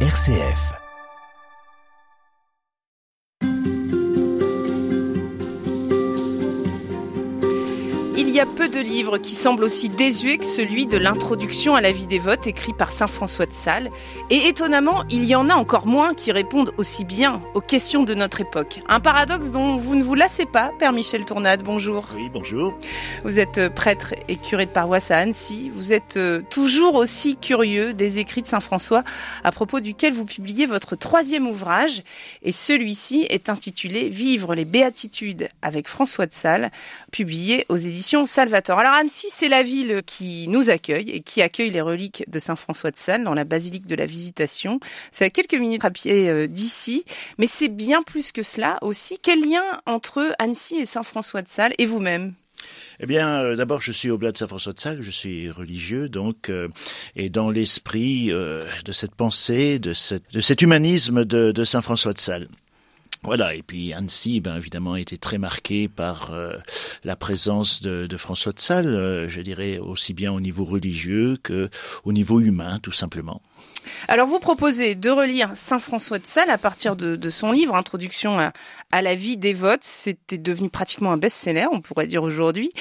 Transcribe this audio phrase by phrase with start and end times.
[0.00, 0.85] RCF.
[8.36, 11.90] Y a peu de livres qui semblent aussi désuets que celui de l'introduction à la
[11.90, 13.88] vie dévote écrit par saint François de Sales.
[14.28, 18.12] Et étonnamment, il y en a encore moins qui répondent aussi bien aux questions de
[18.12, 18.80] notre époque.
[18.88, 22.08] Un paradoxe dont vous ne vous lassez pas, Père Michel Tournade, bonjour.
[22.14, 22.74] Oui, bonjour.
[23.24, 25.70] Vous êtes euh, prêtre et curé de paroisse à Annecy.
[25.74, 29.02] Vous êtes euh, toujours aussi curieux des écrits de saint François,
[29.44, 32.02] à propos duquel vous publiez votre troisième ouvrage.
[32.42, 36.70] Et celui-ci est intitulé Vivre les béatitudes avec François de Sales,
[37.10, 38.78] publié aux éditions Salvatore.
[38.78, 42.56] Alors Annecy, c'est la ville qui nous accueille et qui accueille les reliques de Saint
[42.56, 44.80] François de Sales dans la basilique de la Visitation.
[45.10, 47.04] C'est à quelques minutes à pied euh, d'ici,
[47.38, 49.18] mais c'est bien plus que cela aussi.
[49.22, 52.34] Quel lien entre Annecy et Saint François de Sales et vous-même?
[53.00, 56.48] Eh bien, euh, d'abord, je suis au de Saint-François de Sales, je suis religieux, donc,
[56.48, 56.68] euh,
[57.14, 62.48] et dans l'esprit de cette pensée, de cet humanisme de, de Saint-François de Sales.
[63.26, 66.52] Voilà, et puis Annecy, ben, évidemment, a été très marqué par euh,
[67.02, 71.68] la présence de, François de Sales, euh, je dirais aussi bien au niveau religieux que
[72.04, 73.42] au niveau humain, tout simplement.
[74.06, 78.38] Alors vous proposez de relire Saint François de Sales à partir de, son livre Introduction
[78.38, 78.52] à,
[78.92, 79.82] à la vie dévote.
[79.82, 82.72] C'était devenu pratiquement un best-seller, on pourrait dire aujourd'hui.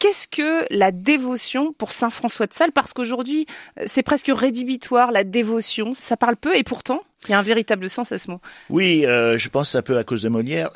[0.00, 2.72] Qu'est-ce que la dévotion pour Saint François de Sales?
[2.72, 3.46] Parce qu'aujourd'hui,
[3.86, 5.94] c'est presque rédhibitoire, la dévotion.
[5.94, 8.40] Ça parle peu et pourtant, il y a un véritable sens à ce mot.
[8.70, 10.70] Oui, euh, je pense un peu à cause de Molière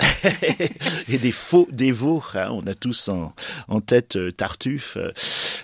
[1.08, 2.22] et des faux dévots.
[2.34, 4.98] Hein, on a tous en, tête euh, Tartuffe.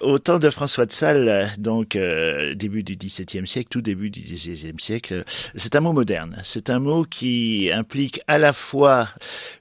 [0.00, 4.20] Au temps de François de Sales, donc euh, début du XVIIe siècle, tout début du
[4.20, 5.24] XVIIe siècle,
[5.54, 6.40] c'est un mot moderne.
[6.44, 9.08] C'est un mot qui implique à la fois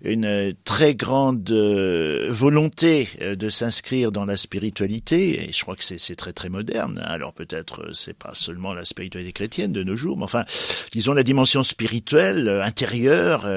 [0.03, 5.83] une très grande euh, volonté euh, de s'inscrire dans la spiritualité, et je crois que
[5.83, 7.01] c'est très très moderne.
[7.05, 10.45] Alors peut-être c'est pas seulement la spiritualité chrétienne de nos jours, mais enfin,
[10.91, 13.47] disons la dimension spirituelle intérieure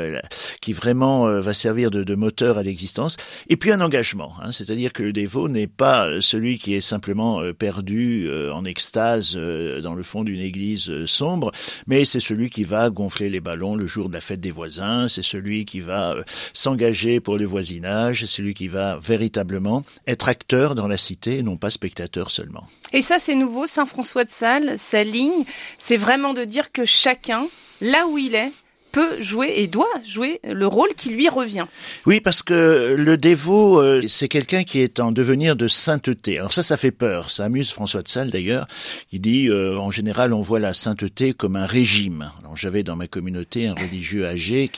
[0.60, 3.16] qui vraiment va servir de, de moteur à l'existence,
[3.48, 4.32] et puis un engagement.
[4.42, 9.94] Hein, C'est-à-dire que le dévot n'est pas celui qui est simplement perdu en extase dans
[9.94, 11.53] le fond d'une église sombre,
[11.86, 15.08] mais c'est celui qui va gonfler les ballons le jour de la fête des voisins,
[15.08, 16.16] c'est celui qui va
[16.52, 21.42] s'engager pour le voisinage, c'est celui qui va véritablement être acteur dans la cité et
[21.42, 22.64] non pas spectateur seulement.
[22.92, 25.44] Et ça c'est nouveau, Saint François de Sales, sa ligne,
[25.78, 27.45] c'est vraiment de dire que chacun,
[27.80, 28.52] là où il est,
[28.96, 31.66] peut jouer et doit jouer le rôle qui lui revient.
[32.06, 36.38] Oui, parce que le dévot, euh, c'est quelqu'un qui est en devenir de sainteté.
[36.38, 37.30] Alors ça, ça fait peur.
[37.30, 38.66] Ça amuse François de Sales d'ailleurs.
[39.12, 42.30] Il dit, euh, en général, on voit la sainteté comme un régime.
[42.54, 44.70] J'avais dans ma communauté un religieux âgé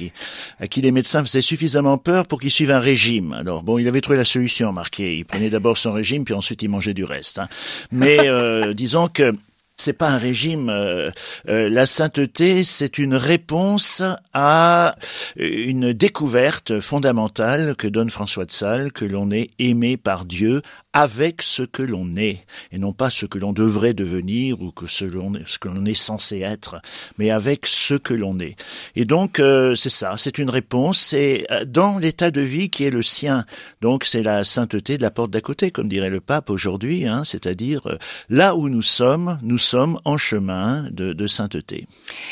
[0.59, 3.33] à qui les médecins faisaient suffisamment peur pour qu'il suive un régime.
[3.35, 5.17] Alors bon, il avait trouvé la solution, marqué.
[5.19, 7.39] Il prenait d'abord son régime, puis ensuite il mangeait du reste.
[7.39, 7.49] Hein.
[7.93, 9.33] Mais euh, disons que
[9.79, 10.69] c'est pas un régime.
[10.69, 11.11] Euh,
[11.49, 14.03] euh, la sainteté, c'est une réponse
[14.35, 14.95] à
[15.37, 20.63] une découverte fondamentale que donne François de Sales, que l'on est aimé par Dieu
[20.95, 24.87] avec ce que l'on est, et non pas ce que l'on devrait devenir ou que
[24.87, 26.81] ce, que l'on est censé être,
[27.19, 28.57] mais avec ce que l'on est.
[28.97, 32.91] Et donc, euh, c'est ça, c'est une réponse, c'est dans l'état de vie qui est
[32.91, 33.45] le sien.
[33.83, 37.23] Donc, c'est la sainteté de la porte d'à côté, comme dirait le pape aujourd'hui, hein,
[37.23, 37.99] c'est-à-dire
[38.31, 41.87] là où nous sommes, nous sommes en chemin de, de, sainteté.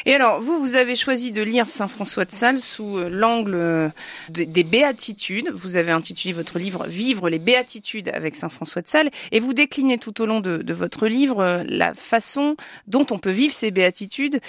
[0.06, 3.92] Et alors, vous, vous avez choisi de lire Saint François de Sales sous l'angle
[4.30, 5.50] des béatitudes.
[5.54, 9.54] Vous avez intitulé votre livre Vivre les béatitudes avec Saint François de Sales, et vous
[9.54, 14.40] déclinez tout au long de, votre livre la façon dont on peut vivre ces béatitudes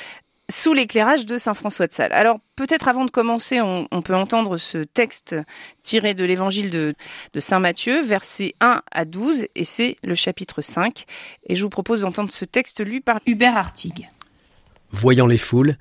[0.50, 2.14] sous l'éclairage de Saint François de Sales.
[2.14, 5.36] Alors peut-être avant de commencer, on, peut entendre ce texte
[5.82, 6.96] tiré de l'évangile de,
[7.34, 11.06] de, Saint Matthieu, versets 1 à 12, et c'est le chapitre 5.
[11.48, 14.10] Et je vous propose d'entendre ce texte lu par Hubert Artigue.
[14.90, 15.76] Voyant les foules,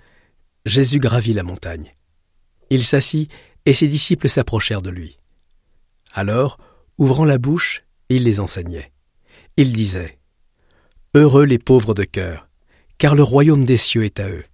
[0.65, 1.95] Jésus gravit la montagne.
[2.71, 3.31] Il s'assit,
[3.67, 5.19] et ses disciples s'approchèrent de lui.
[6.13, 6.59] Alors,
[6.99, 8.93] ouvrant la bouche, il les enseignait.
[9.57, 10.19] Il disait
[11.15, 12.49] Heureux les pauvres de cœur,
[12.99, 14.45] car le royaume des cieux est à eux.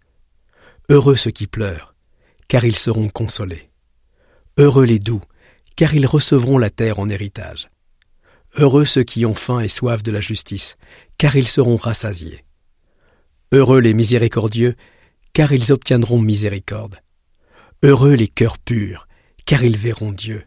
[0.88, 1.94] Heureux ceux qui pleurent,
[2.48, 3.70] car ils seront consolés.
[4.58, 5.22] Heureux les doux,
[5.76, 7.68] car ils recevront la terre en héritage.
[8.56, 10.76] Heureux ceux qui ont faim et soif de la justice,
[11.18, 12.44] car ils seront rassasiés.
[13.52, 14.74] Heureux les miséricordieux,
[15.32, 17.00] car ils obtiendront miséricorde.
[17.82, 19.08] Heureux les cœurs purs,
[19.46, 20.44] car ils verront Dieu.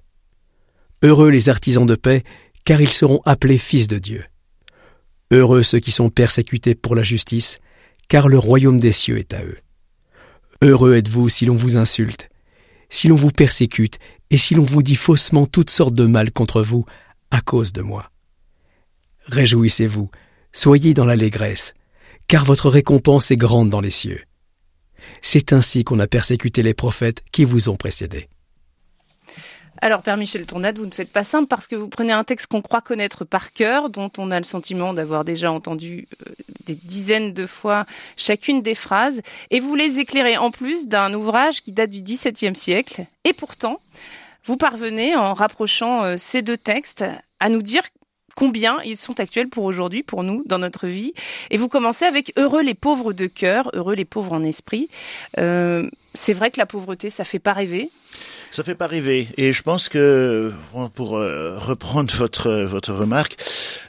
[1.04, 2.22] Heureux les artisans de paix,
[2.66, 4.26] car ils seront appelés fils de Dieu.
[5.32, 7.60] Heureux ceux qui sont persécutés pour la justice,
[8.10, 9.58] car le royaume des cieux est à eux.
[10.62, 12.30] Heureux êtes-vous si l'on vous insulte,
[12.90, 14.00] si l'on vous persécute,
[14.32, 16.86] et si l'on vous dit faussement toutes sortes de mal contre vous
[17.32, 18.12] à cause de moi.
[19.28, 20.10] Réjouissez-vous,
[20.52, 21.74] soyez dans l'allégresse,
[22.28, 24.24] car votre récompense est grande dans les cieux,
[25.22, 28.28] C'est ainsi qu'on a persécuté les prophètes qui vous ont précédés.
[29.82, 32.48] Alors, Père Michel Tournade, vous ne faites pas simple parce que vous prenez un texte
[32.48, 36.32] qu'on croit connaître par cœur, dont on a le sentiment d'avoir déjà entendu euh,
[36.66, 37.86] des dizaines de fois
[38.16, 42.56] chacune des phrases, et vous les éclairez en plus d'un ouvrage qui date du XVIIe
[42.56, 43.06] siècle.
[43.26, 43.80] Et pourtant,
[44.46, 47.04] vous parvenez, en rapprochant euh, ces deux textes,
[47.40, 47.84] à nous dire
[48.36, 51.14] combien ils sont actuels pour aujourd'hui, pour nous, dans notre vie.
[51.50, 54.90] Et vous commencez avec Heureux les pauvres de cœur, heureux les pauvres en esprit.
[55.40, 57.92] Euh, c'est vrai que la pauvreté, ça fait pas rêver.
[58.52, 59.28] Ça fait pas rêver.
[59.38, 60.54] Et je pense que,
[60.94, 63.38] pour euh, reprendre votre votre remarque,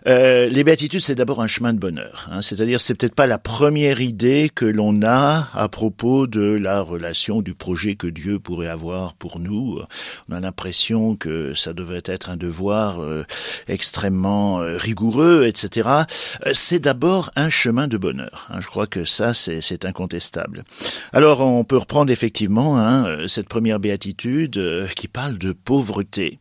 [0.09, 2.29] euh, les béatitudes c'est d'abord un chemin de bonheur.
[2.31, 2.41] Hein.
[2.41, 7.43] C'est-à-dire c'est peut-être pas la première idée que l'on a à propos de la relation
[7.43, 9.81] du projet que Dieu pourrait avoir pour nous.
[10.29, 13.25] On a l'impression que ça devrait être un devoir euh,
[13.67, 15.89] extrêmement euh, rigoureux, etc.
[16.53, 18.47] C'est d'abord un chemin de bonheur.
[18.51, 18.61] Hein.
[18.61, 20.63] Je crois que ça c'est incontestable.
[21.13, 24.59] Alors on peut reprendre effectivement hein, cette première béatitude
[24.97, 26.39] qui parle de pauvreté,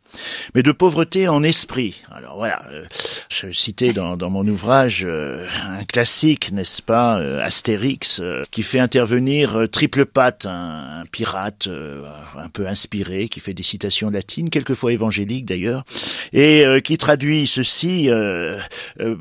[0.54, 2.01] mais de pauvreté en esprit.
[2.12, 2.86] Alors voilà, euh,
[3.30, 8.80] je citais dans, dans mon ouvrage euh, un classique, n'est-ce pas, euh, Astérix, qui fait
[8.80, 11.68] intervenir Triple Patte, un, pirate
[12.38, 15.83] un peu inspiré, qui fait des citations latines, quelquefois évangéliques d'ailleurs,
[16.31, 18.10] et qui traduit ceci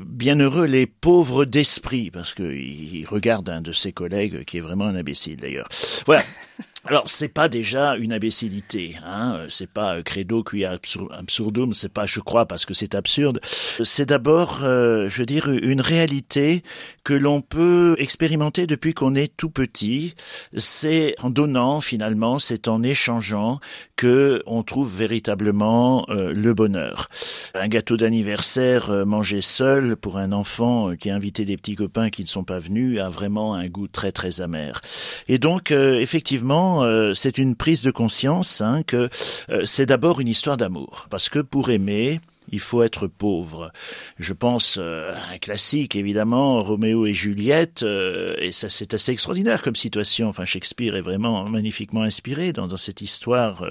[0.07, 4.95] bienheureux les pauvres d'esprit, parce qu'il regarde un de ses collègues qui est vraiment un
[4.95, 5.67] imbécile d'ailleurs.
[6.05, 6.23] Voilà.
[6.87, 12.05] Alors c'est pas déjà une imbécilité, hein c'est pas euh, credo qui absurdum, c'est pas
[12.05, 13.39] je crois parce que c'est absurde.
[13.83, 16.61] C'est d'abord, euh, je veux dire, une réalité
[17.03, 20.13] que l'on peut expérimenter depuis qu'on est tout petit.
[20.55, 23.59] C'est en donnant finalement, c'est en échangeant
[23.95, 27.09] que on trouve véritablement euh, le bonheur.
[27.53, 32.23] Un gâteau d'anniversaire mangé seul pour un enfant qui a invité des petits copains qui
[32.23, 34.81] ne sont pas venus a vraiment un goût très très amer.
[35.27, 39.09] Et donc effectivement euh, c'est une prise de conscience hein, que
[39.49, 41.07] euh, c'est d'abord une histoire d'amour.
[41.09, 42.19] Parce que pour aimer,
[42.55, 43.73] il faut être pauvre.
[44.17, 49.61] Je pense euh, un classique évidemment, Roméo et Juliette, euh, et ça c'est assez extraordinaire
[49.61, 50.29] comme situation.
[50.29, 53.65] Enfin, Shakespeare est vraiment magnifiquement inspiré dans, cette histoire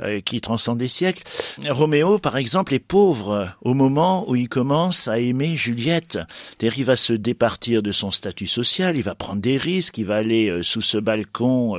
[0.00, 1.22] euh, qui transcende des siècles.
[1.68, 6.18] Roméo, par exemple, est pauvre au moment où il commence à aimer Juliette.
[6.60, 10.16] Il va se départir de son statut social, il va prendre des risques, il va
[10.16, 11.76] aller sous ce balcon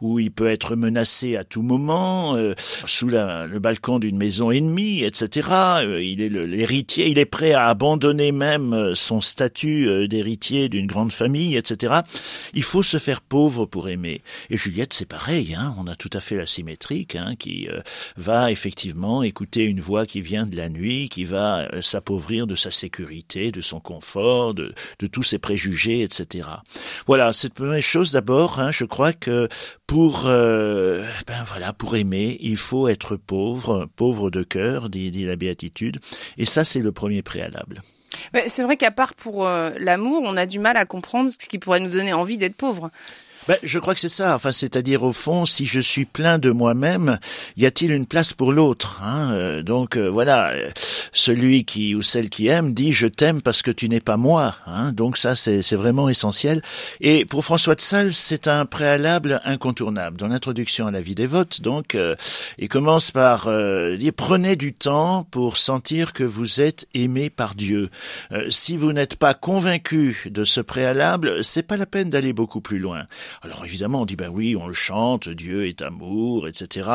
[0.00, 2.36] où il peut être menacé à tout moment,
[2.86, 5.48] sous le balcon d'une maison ennemie, etc
[5.96, 10.86] il est l'héritier, il est prêt à abandonner même euh, son statut euh, d'héritier d'une
[10.86, 12.00] grande famille, etc.
[12.54, 14.22] Il faut se faire pauvre pour aimer.
[14.50, 17.68] Et Juliette, c'est pareil, hein, on a tout à fait la symétrique, hein, qui
[18.16, 22.70] va effectivement écouter une voix qui vient de la nuit, qui va s'appauvrir de sa
[22.70, 26.48] sécurité, de son confort, de, de tous ses préjugés, etc.
[27.06, 29.48] Voilà, cette première chose d'abord, hein, je crois que
[29.86, 35.36] pour ben voilà, pour aimer, il faut être pauvre, pauvre de cœur, dit, dit la
[35.36, 35.67] Béatitude
[36.36, 37.80] et ça, c'est le premier préalable.
[38.46, 41.58] C'est vrai qu'à part pour euh, l'amour, on a du mal à comprendre ce qui
[41.58, 42.90] pourrait nous donner envie d'être pauvre.
[43.46, 44.34] Ben, je crois que c'est ça.
[44.34, 47.18] Enfin, c'est-à-dire au fond, si je suis plein de moi-même,
[47.56, 50.52] y a-t-il une place pour l'autre hein euh, Donc euh, voilà,
[51.12, 54.56] celui qui ou celle qui aime dit je t'aime parce que tu n'es pas moi.
[54.66, 56.62] Hein donc ça, c'est vraiment essentiel.
[57.00, 60.16] Et pour François de Sales, c'est un préalable incontournable.
[60.16, 62.16] Dans l'introduction à la vie des votes, donc, euh,
[62.58, 63.48] il commence par
[63.98, 67.90] dire prenez du temps pour sentir que vous êtes aimé par Dieu.
[68.50, 72.78] si vous n'êtes pas convaincu de ce préalable, c'est pas la peine d'aller beaucoup plus
[72.78, 73.04] loin.
[73.42, 76.90] Alors évidemment, on dit ben oui, on le chante, Dieu est amour, etc.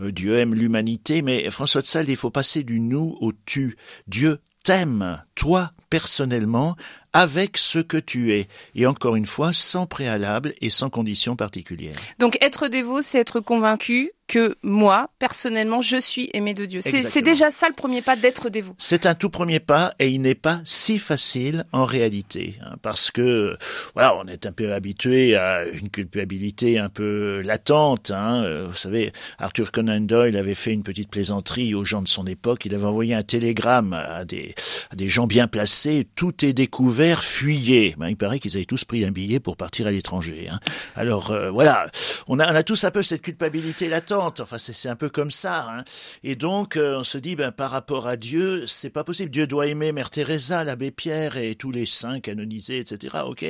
[0.00, 3.76] Euh, Dieu aime l'humanité, mais François de Sales, il faut passer du nous au tu.
[4.06, 6.76] Dieu t'aime, toi personnellement,
[7.12, 8.48] avec ce que tu es.
[8.74, 11.96] Et encore une fois, sans préalable et sans condition particulière.
[12.18, 16.80] Donc être dévot, c'est être convaincu que moi, personnellement, je suis aimé de Dieu.
[16.82, 18.74] C'est déjà ça le premier pas d'être dévot.
[18.78, 22.54] C'est un tout premier pas et il n'est pas si facile en réalité.
[22.64, 23.58] Hein, parce que,
[23.92, 28.10] voilà, on est un peu habitué à une culpabilité un peu latente.
[28.10, 32.08] Hein, euh, vous savez, Arthur Conan Doyle avait fait une petite plaisanterie aux gens de
[32.08, 32.64] son époque.
[32.64, 34.54] Il avait envoyé un télégramme à des,
[34.90, 36.08] à des gens bien placés.
[36.14, 37.94] Tout est découvert, fuyez.
[37.98, 40.48] Ben, il paraît qu'ils avaient tous pris un billet pour partir à l'étranger.
[40.50, 40.58] Hein.
[40.96, 41.84] Alors, euh, voilà,
[42.28, 44.21] on a, on a tous un peu cette culpabilité latente.
[44.26, 45.68] Enfin, c'est un peu comme ça.
[45.70, 45.84] Hein.
[46.22, 49.30] Et donc, euh, on se dit, ben, par rapport à Dieu, c'est pas possible.
[49.30, 53.18] Dieu doit aimer Mère Teresa, l'abbé Pierre et tous les saints canonisés, etc.
[53.26, 53.44] Ok.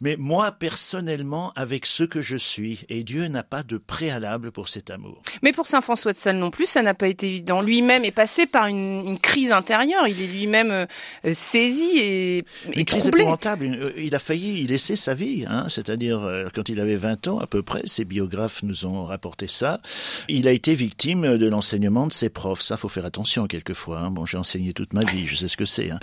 [0.00, 4.68] Mais moi, personnellement, avec ce que je suis, et Dieu n'a pas de préalable pour
[4.68, 5.22] cet amour.
[5.42, 7.60] Mais pour Saint François de Sales non plus, ça n'a pas été évident.
[7.60, 10.06] Lui-même est passé par une, crise intérieure.
[10.08, 10.86] Il est lui lui-même
[11.32, 13.22] saisi et, et crise troublé.
[13.22, 13.92] épouvantable.
[13.96, 17.46] Il a failli y laisser sa vie, hein, c'est-à-dire quand il avait 20 ans à
[17.46, 19.80] peu près, ses biographes nous ont rapporté ça.
[20.28, 22.62] Il a été victime de l'enseignement de ses profs.
[22.62, 24.00] Ça, faut faire attention quelquefois.
[24.00, 24.10] Hein.
[24.10, 25.90] Bon, j'ai enseigné toute ma vie, je sais ce que c'est.
[25.90, 25.98] Hein.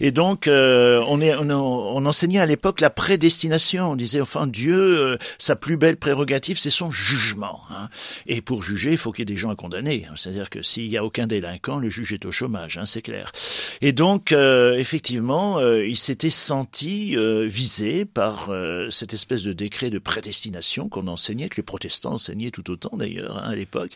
[0.00, 3.92] Et donc, on, est, on, on enseignait à l'époque la prédestination.
[3.92, 7.60] On disait, enfin, Dieu, sa plus belle prérogative, c'est son jugement.
[7.70, 7.88] Hein.
[8.26, 10.06] Et pour juger, il faut qu'il y ait des gens à condamner.
[10.16, 13.32] C'est-à-dire que s'il n'y a aucun délinquant, le juge est au chômage, hein, c'est clair.
[13.80, 18.50] Et donc, euh, effectivement, euh, il s'était senti euh, visé par
[18.90, 23.42] cette espèce de décret de prédestination qu'on enseignait, que les protestants enseignaient tout autant d'ailleurs
[23.43, 23.92] hein, à l'époque.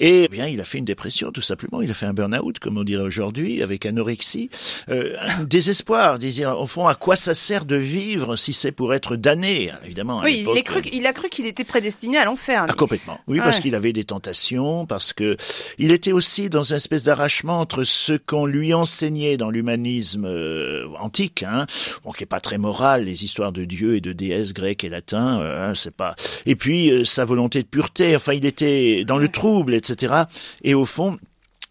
[0.00, 1.82] Et eh bien, il a fait une dépression, tout simplement.
[1.82, 4.50] Il a fait un burn-out, comme on dirait aujourd'hui, avec anorexie,
[4.88, 6.18] un désespoir.
[6.18, 10.20] Dire, au fond, à quoi ça sert de vivre si c'est pour être damné Évidemment.
[10.24, 12.66] oui, il, cru, il a cru qu'il était prédestiné à l'enfer.
[12.68, 13.20] Ah, complètement.
[13.26, 15.36] Oui, parce qu'il avait des tentations, parce que
[15.78, 20.86] il était aussi dans une espèce d'arrachement entre ce qu'on lui enseignait dans l'humanisme euh,
[21.00, 21.66] antique, hein,
[22.04, 24.88] bon, qui est pas très moral, les histoires de dieux et de déesses grecs et
[24.88, 26.14] latins, euh, hein, c'est pas.
[26.46, 28.14] Et puis euh, sa volonté de pureté.
[28.16, 30.14] Enfin, il était dans le trouble, etc.
[30.62, 31.18] Et au fond,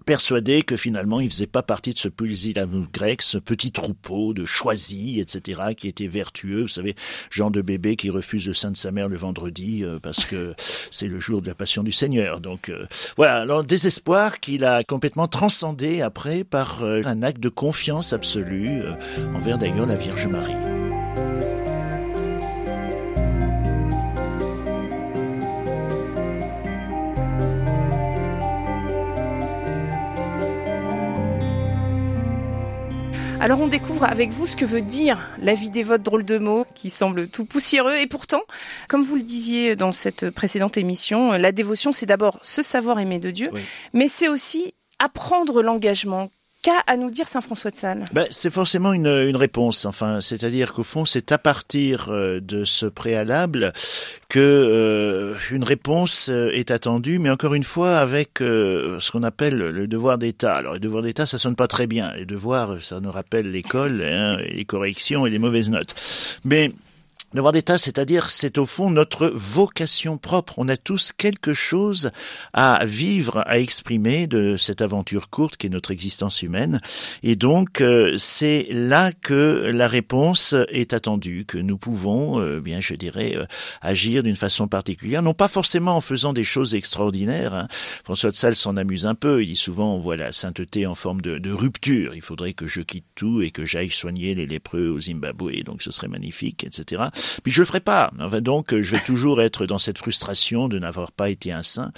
[0.07, 4.45] persuadé que finalement il faisait pas partie de ce polysyllabe grec, ce petit troupeau de
[4.45, 6.61] choisis, etc., qui était vertueux.
[6.61, 6.95] Vous savez,
[7.29, 10.55] genre de bébé qui refuse le sein de sa mère le vendredi euh, parce que
[10.91, 12.39] c'est le jour de la passion du Seigneur.
[12.39, 12.85] Donc euh,
[13.17, 18.83] voilà, alors désespoir qu'il a complètement transcendé après par euh, un acte de confiance absolue
[19.35, 20.86] envers d'ailleurs la Vierge Marie.
[33.39, 36.65] Alors on découvre avec vous ce que veut dire la vie dévote drôle de mots
[36.73, 37.95] qui semble tout poussiéreux.
[37.95, 38.41] Et pourtant,
[38.87, 43.19] comme vous le disiez dans cette précédente émission, la dévotion c'est d'abord se savoir aimer
[43.19, 43.51] de Dieu,
[43.93, 46.31] mais c'est aussi apprendre l'engagement
[46.63, 48.05] Qu'a à nous dire Saint François de Sales?
[48.13, 49.85] Ben, C'est forcément une, réponse.
[49.85, 53.73] Enfin, c'est-à-dire qu'au fond, c'est à partir euh, de ce préalable
[54.27, 59.57] que euh, une réponse euh, est attendue, mais encore une fois avec ce qu'on appelle
[59.57, 60.55] le devoir d'État.
[60.55, 62.11] Alors, le devoir d'État, ça sonne pas très bien.
[62.15, 65.95] Les devoirs, ça nous rappelle l'école, hein, les corrections et les mauvaises notes.
[66.43, 66.71] Mais
[67.37, 70.55] Devoir d'État, c'est-à-dire, c'est au fond notre vocation propre.
[70.57, 72.09] On a tous quelque chose
[72.51, 76.81] à vivre, à exprimer de cette aventure courte qui est notre existence humaine.
[77.21, 82.79] Et donc, euh, c'est là que la réponse est attendue, que nous pouvons, euh, bien,
[82.79, 83.45] je dirais, euh,
[83.81, 87.53] agir d'une façon particulière, non pas forcément en faisant des choses extraordinaires.
[87.53, 87.67] Hein.
[88.03, 89.43] François de Sales s'en amuse un peu.
[89.43, 92.15] Il dit souvent, on voit la sainteté en forme de, de rupture.
[92.15, 95.63] Il faudrait que je quitte tout et que j'aille soigner les lépreux au Zimbabwe.
[95.63, 97.03] Donc, ce serait magnifique, etc.
[97.43, 98.11] Puis je le ferai pas.
[98.19, 101.91] Enfin, donc, je vais toujours être dans cette frustration de n'avoir pas été un saint.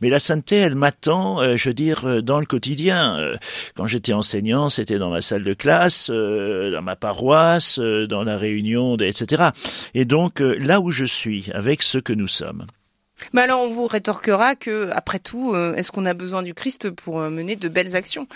[0.00, 3.18] Mais la sainteté, elle m'attend, euh, je veux dire, euh, dans le quotidien.
[3.18, 3.36] Euh,
[3.74, 8.96] quand j'étais enseignant, c'était dans ma salle de classe, dans ma paroisse, dans la réunion,
[8.96, 9.50] etc.
[9.94, 12.66] Et donc, là où je suis, avec ce que nous sommes.
[13.32, 17.18] Mais alors, on vous rétorquera que, après tout, est-ce qu'on a besoin du Christ pour
[17.18, 18.26] mener de belles actions?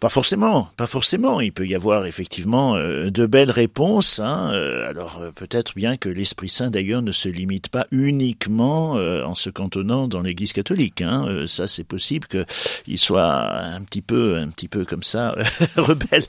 [0.00, 1.40] Pas forcément, pas forcément.
[1.40, 4.20] Il peut y avoir effectivement euh, de belles réponses.
[4.20, 4.50] Hein.
[4.52, 9.34] Euh, alors euh, peut-être bien que l'Esprit Saint d'ailleurs ne se limite pas uniquement en
[9.34, 11.02] se cantonnant dans l'Église catholique.
[11.02, 11.44] Hein.
[11.46, 15.34] ça, c'est possible qu'il soit un petit peu, un petit peu comme ça
[15.76, 16.24] rebelle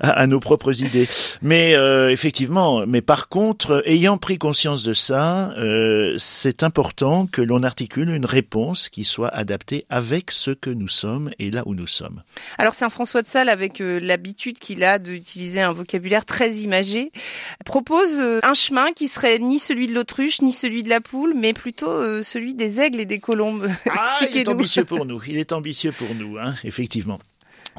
[0.00, 1.08] à, nos propres idées.
[1.42, 1.72] Mais
[2.10, 5.54] effectivement, mais par contre, ayant pris conscience de ça,
[6.16, 11.30] c'est important que l'on articule une réponse qui soit adaptée avec ce que nous sommes
[11.38, 12.22] et là où nous sommes.
[12.74, 17.12] Saint François de Sales, avec euh, l'habitude qu'il a d'utiliser un vocabulaire très imagé,
[17.64, 21.34] propose euh, un chemin qui serait ni celui de l'autruche, ni celui de la poule,
[21.34, 23.68] mais plutôt euh, celui des aigles et des colombes.
[23.90, 25.20] Ah, il est ambitieux pour nous.
[25.26, 27.18] Il est ambitieux pour nous, hein, effectivement.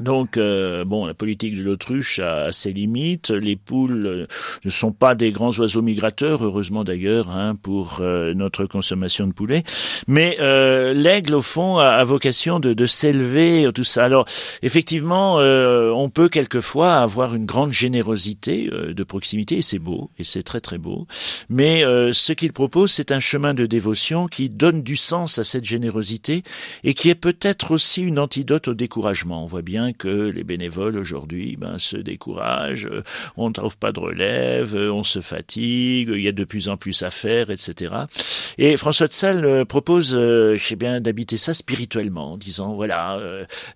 [0.01, 3.29] Donc, euh, bon, la politique de l'autruche a, ses limites.
[3.29, 4.27] Les poules euh,
[4.63, 9.34] ne sont pas des grands oiseaux migrateurs, heureusement d'ailleurs, hein, pour euh, notre consommation de
[9.34, 9.63] poulet.
[10.08, 14.06] Mais l'aigle, au fond, a, vocation de, de s'élever, tout ça.
[14.06, 14.25] Alors,
[14.62, 20.44] effectivement, on peut quelquefois avoir une grande générosité de proximité, et c'est beau, et c'est
[20.44, 21.08] très très beau.
[21.50, 25.65] Mais ce qu'il propose, c'est un chemin de dévotion qui donne du sens à cette
[25.65, 26.44] générosité
[26.84, 29.44] et qui est peut-être aussi une antidote au découragement.
[29.44, 33.03] On voit bien que les bénévoles aujourd'hui ben, se découragent, euh,
[33.38, 36.69] on ne trouve pas de relève, euh, on se fatigue, il y a de plus
[36.69, 37.93] en plus à faire, etc.
[38.58, 43.19] Et François de Sales euh, propose, je sais bien, d'habiter ça spirituellement, en disant voilà,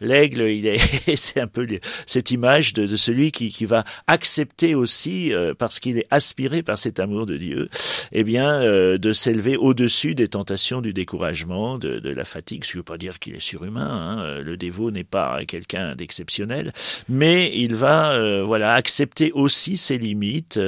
[0.01, 0.79] l'aigle, il est,
[1.15, 1.67] c'est un peu
[2.05, 6.99] cette image de, celui qui, qui, va accepter aussi, parce qu'il est aspiré par cet
[6.99, 7.69] amour de Dieu,
[8.11, 12.63] eh bien, de s'élever au-dessus des tentations du découragement, de, de la fatigue.
[12.63, 13.87] Qui ne veut pas dire qu'il est surhumain.
[13.87, 14.41] Hein.
[14.41, 16.73] Le dévot n'est pas quelqu'un d'exceptionnel,
[17.07, 20.59] mais il va voilà accepter aussi ses limites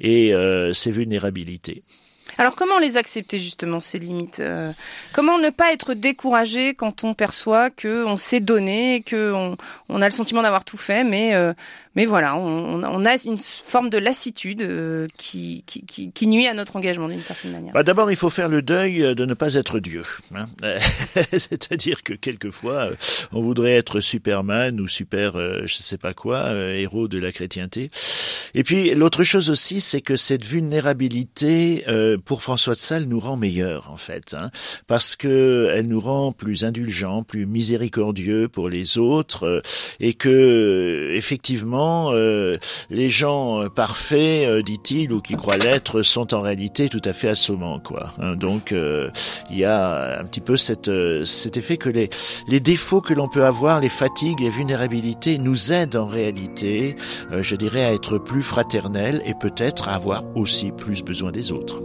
[0.00, 0.32] et
[0.72, 1.82] ses vulnérabilités.
[2.38, 4.42] Alors comment les accepter justement ces limites
[5.12, 9.32] Comment ne pas être découragé quand on perçoit que on s'est donné, que
[9.88, 11.34] on, a le sentiment d'avoir tout fait, mais
[11.96, 16.52] mais voilà, on, on, a une forme de lassitude euh, qui, qui, qui, nuit à
[16.52, 17.72] notre engagement d'une certaine manière.
[17.72, 20.02] Bah D'abord, il faut faire le deuil de ne pas être Dieu.
[20.34, 20.44] Hein
[21.32, 22.90] C'est-à-dire que quelquefois,
[23.32, 27.32] on voudrait être Superman ou super, euh, je sais pas quoi, euh, héros de la
[27.32, 27.90] chrétienté.
[28.54, 31.84] Et puis l'autre chose aussi, c'est que cette vulnérabilité,
[32.24, 34.50] pour François de Sales, nous rend meilleurs en fait, hein,
[34.86, 39.62] parce que elle nous rend plus indulgents, plus miséricordieux pour les autres,
[40.00, 42.58] et que effectivement euh,
[42.90, 47.12] les gens euh, parfaits, euh, dit-il, ou qui croient l'être, sont en réalité tout à
[47.12, 48.10] fait assommants, quoi.
[48.18, 48.36] Hein.
[48.36, 50.90] donc il y a un petit peu cette,
[51.24, 52.10] cet effet que les,
[52.48, 56.96] les défauts que l'on peut avoir, les fatigues, les vulnérabilités, nous aident en réalité,
[57.40, 61.80] je dirais, à être plus fraternels et peut-être à avoir aussi plus besoin des autres.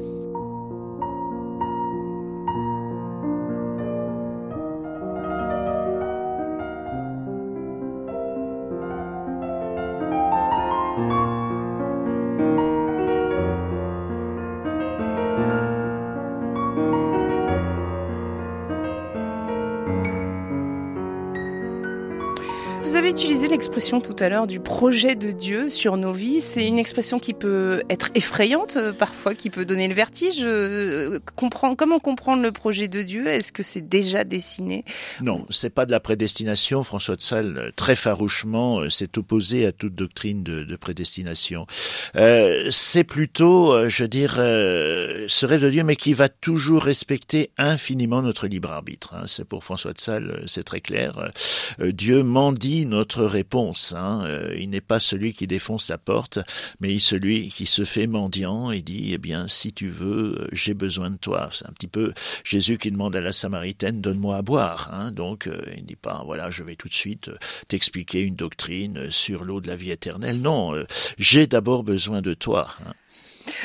[23.09, 26.41] Utilisé l'expression tout à l'heure du projet de Dieu sur nos vies.
[26.41, 30.41] C'est une expression qui peut être effrayante euh, parfois, qui peut donner le vertige.
[30.41, 33.27] Euh, comment comprendre le projet de Dieu?
[33.27, 34.83] Est-ce que c'est déjà dessiné?
[35.21, 36.83] Non, c'est pas de la prédestination.
[36.83, 41.67] François de Sales, euh, très farouchement, s'est opposé à toute doctrine de, prédestination.
[42.15, 48.21] c'est plutôt, je veux dire, ce rêve de Dieu, mais qui va toujours respecter infiniment
[48.21, 49.13] notre libre arbitre.
[49.13, 49.23] Hein.
[49.27, 51.31] C'est pour François de Sales, c'est très clair.
[51.79, 53.93] Dieu mendie notre réponse.
[53.97, 54.23] Hein.
[54.25, 56.39] Euh, il n'est pas celui qui défonce la porte,
[56.79, 60.73] mais celui qui se fait mendiant et dit, eh bien, si tu veux, euh, j'ai
[60.73, 61.49] besoin de toi.
[61.51, 64.91] C'est un petit peu Jésus qui demande à la Samaritaine, donne-moi à boire.
[64.93, 65.11] Hein.
[65.11, 67.31] Donc, euh, il ne dit pas, voilà, je vais tout de suite
[67.67, 70.41] t'expliquer une doctrine sur l'eau de la vie éternelle.
[70.41, 70.73] Non,
[71.17, 72.67] j'ai d'abord besoin de toi.
[72.85, 72.93] Hein.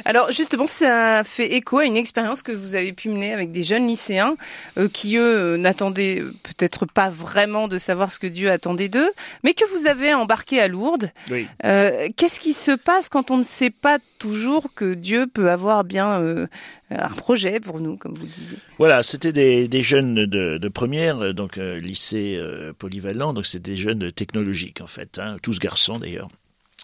[0.04, 3.62] Alors justement, ça fait écho à une expérience que vous avez pu mener avec des
[3.62, 4.36] jeunes lycéens
[4.78, 9.10] euh, qui, eux, n'attendaient peut-être pas vraiment de savoir ce que Dieu attendait d'eux,
[9.42, 11.10] mais que vous avez embarqué à Lourdes.
[11.64, 15.84] Euh, qu'est-ce qui se passe quand on ne sait pas toujours que Dieu peut avoir
[15.84, 16.46] bien euh,
[16.90, 18.58] un projet pour nous, comme vous disiez?
[18.78, 22.40] Voilà, c'était des, jeunes de, première, donc lycée
[22.78, 26.28] polyvalent, donc c'était des jeunes technologiques en fait, hein, tous garçons d'ailleurs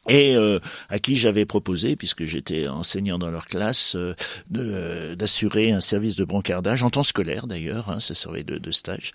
[0.09, 4.15] et euh, à qui j'avais proposé, puisque j'étais enseignant dans leur classe, euh,
[4.57, 8.71] euh, d'assurer un service de brancardage en temps scolaire d'ailleurs, hein, ça servait de, de,
[8.73, 9.13] stage.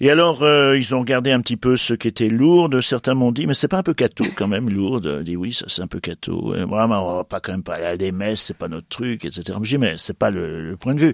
[0.00, 0.42] Et alors
[0.74, 2.70] ils ont regardé un petit peu ce qui était lourd.
[2.80, 5.22] Certains m'ont dit mais c'est pas un peu cateau quand même lourde.
[5.22, 6.54] dit oui ça c'est un peu cateau.
[6.66, 9.24] Moi on va pas quand même pas aller à des messes, c'est pas notre truc,
[9.26, 9.58] etc.
[9.62, 11.12] Je dis mais c'est pas le, le, point de vue.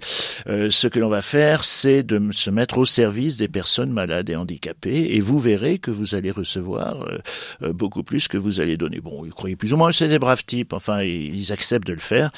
[0.71, 4.37] ce que l'on va faire c'est de se mettre au service des personnes malades et
[4.37, 7.09] handicapées et vous verrez que vous allez recevoir
[7.61, 10.19] beaucoup plus que vous allez donner bon, ils croyaient plus ou moins que c'est des
[10.19, 10.73] braves types.
[10.73, 12.31] Enfin, ils acceptent de le faire.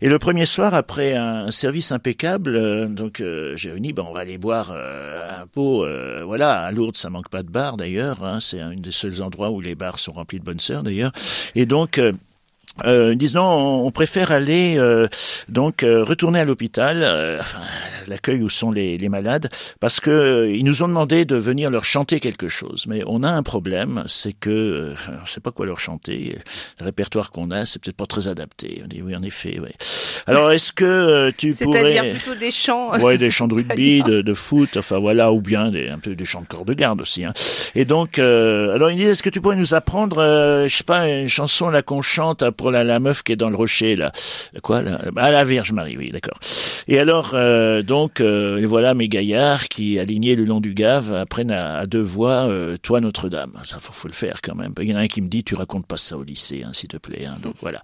[0.00, 4.20] Et le premier soir, après un service impeccable, euh, donc euh, j'ai ben on va
[4.20, 5.86] aller boire euh, un pot.
[6.24, 8.24] voilà, à Lourdes, ça manque pas de bar d'ailleurs.
[8.24, 11.12] Hein, c'est un des seuls endroits où les bars sont remplis de bonnes sœurs d'ailleurs.
[11.54, 12.00] Et donc
[12.84, 15.08] euh, disons, on préfère aller euh,
[15.48, 17.40] donc euh, retourner à l'hôpital, euh,
[18.06, 19.48] l'accueil où sont les, les, malades,
[19.80, 22.86] parce que ils nous ont demandé de venir leur chanter quelque chose.
[22.88, 26.38] Mais on a un problème, c'est que on ne sait pas quoi leur chanter.
[26.78, 28.80] Le répertoire qu'on a, c'est peut-être pas très adapté.
[28.84, 29.58] On dit oui, en effet.
[29.60, 29.70] Oui.
[30.26, 32.98] Alors, est-ce que tu pourrais C'est-à-dire plutôt des chants.
[33.00, 36.14] Ouais, des chants de rugby, de, de, foot, enfin voilà, ou bien des, un peu
[36.14, 37.24] des chants de corps de garde aussi.
[37.24, 37.32] Hein.
[37.74, 41.28] Et donc, alors ils disent, est-ce que tu pourrais nous apprendre, je sais pas, une
[41.28, 44.12] chanson là qu'on chante après la, meuf qui est dans le rocher là.
[44.62, 45.00] Quoi là?
[45.16, 46.38] Ah la Vierge Marie, oui, d'accord.
[46.86, 51.50] Et alors euh, donc euh, voilà mes gaillards qui alignés le long du Gave apprennent
[51.50, 53.52] à, deux voix euh, toi Notre-Dame.
[53.64, 54.72] Ça faut, le faire quand même.
[54.80, 56.70] Il y en a un qui me dit tu racontes pas ça au lycée, hein,
[56.72, 57.26] s'il te plaît.
[57.26, 57.82] Hein, donc voilà.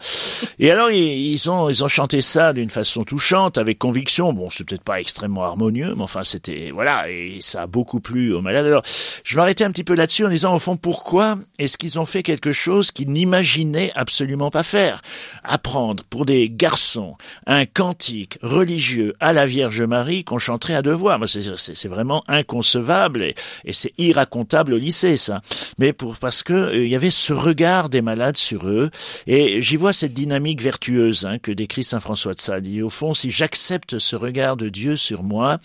[0.59, 4.33] Et alors ils, ont ils ont chanté ça d'une façon touchante, avec conviction.
[4.33, 8.33] Bon, c'est peut-être pas extrêmement harmonieux, mais enfin c'était voilà et ça a beaucoup plu
[8.33, 8.67] aux malades.
[8.67, 8.83] Alors
[9.23, 12.23] je m'arrêtais un petit peu là-dessus en disant au fond pourquoi est-ce qu'ils ont fait
[12.23, 15.03] quelque chose qu'ils n'imaginaient absolument pas faire
[15.47, 20.83] Apprendre pour des garçons un cantique religieux à la Vierge Marie qu'on chanterait à.
[20.85, 25.43] Moi, c'est vraiment inconcevable et, c'est irracontable au lycée, ça.
[25.79, 28.91] Mais pour parce que euh, il y avait ce regard des malades sur eux,
[29.27, 32.83] et j'y vois cette dynamique vertueuse hein, que décrit saint François de Sales.
[32.83, 35.59] Au fond, si j'accepte ce regard de Dieu sur moi,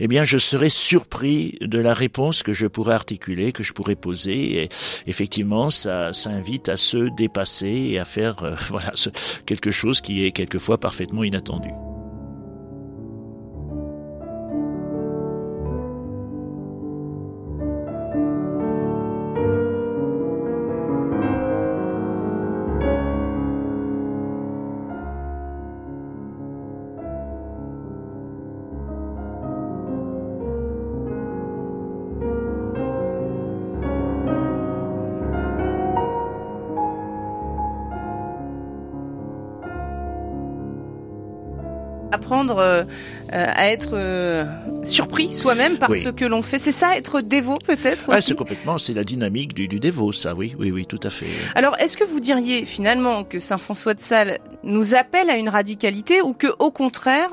[0.00, 3.96] eh bien, je serai surpris de la réponse que je pourrais articuler, que je pourrais
[3.96, 4.62] poser.
[4.62, 4.68] Et
[5.06, 8.92] effectivement, ça, ça invite à se dépasser et à faire voilà
[9.46, 11.70] quelque chose qui est quelquefois parfaitement inattendu.
[42.42, 42.84] Apprendre euh,
[43.30, 44.44] à être euh,
[44.84, 46.58] surpris soi-même par ce que l'on fait.
[46.58, 50.34] C'est ça, être dévot peut-être ah, C'est complètement, c'est la dynamique du, du, dévot, ça,
[50.34, 51.26] oui, oui, oui, tout à fait.
[51.54, 55.48] Alors, est-ce que vous diriez finalement que Saint François de Sales nous appelle à une
[55.48, 57.30] radicalité ou que, au contraire,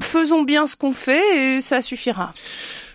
[0.00, 2.30] faisons bien ce qu'on fait et ça suffira?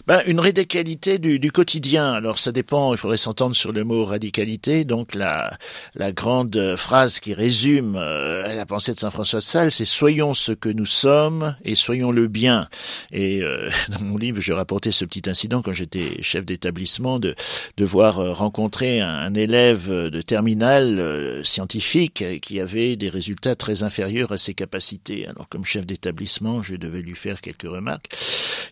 [0.08, 2.14] Ben, une radicalité du, du, quotidien.
[2.14, 4.84] Alors ça dépend, il faudrait s'entendre sur le mot radicalité.
[4.86, 5.52] Donc la,
[5.96, 10.34] la grande phrase qui résume euh, la pensée de Saint François de Sales, c'est soyons
[10.34, 12.68] ce que nous sommes et soyons le bien.
[13.12, 17.36] Et euh, dans mon livre, je rapportais ce petit incident quand j'étais chef d'établissement de,
[17.78, 24.34] de voir euh, rencontrer un, élève de terminale scientifique qui avait des résultats très inférieurs
[24.34, 25.26] à ses capacités.
[25.26, 28.10] Alors comme chef d'établissement, je devais lui faire quelques remarques.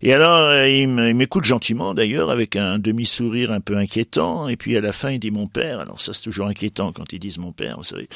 [0.01, 4.75] Et alors il me m'écoute gentiment d'ailleurs, avec un demi-sourire un peu inquiétant, et puis
[4.77, 7.38] à la fin il dit mon père, alors ça c'est toujours inquiétant quand ils disent
[7.38, 8.08] mon père, vous savez.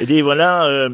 [0.00, 0.90] Il dit voilà, euh,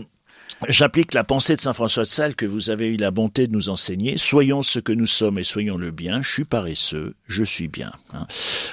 [0.67, 3.53] J'applique la pensée de Saint François de Sales que vous avez eu la bonté de
[3.53, 4.19] nous enseigner.
[4.19, 6.21] Soyons ce que nous sommes et soyons le bien.
[6.21, 7.93] Je suis paresseux, je suis bien.
[8.13, 8.27] Hein.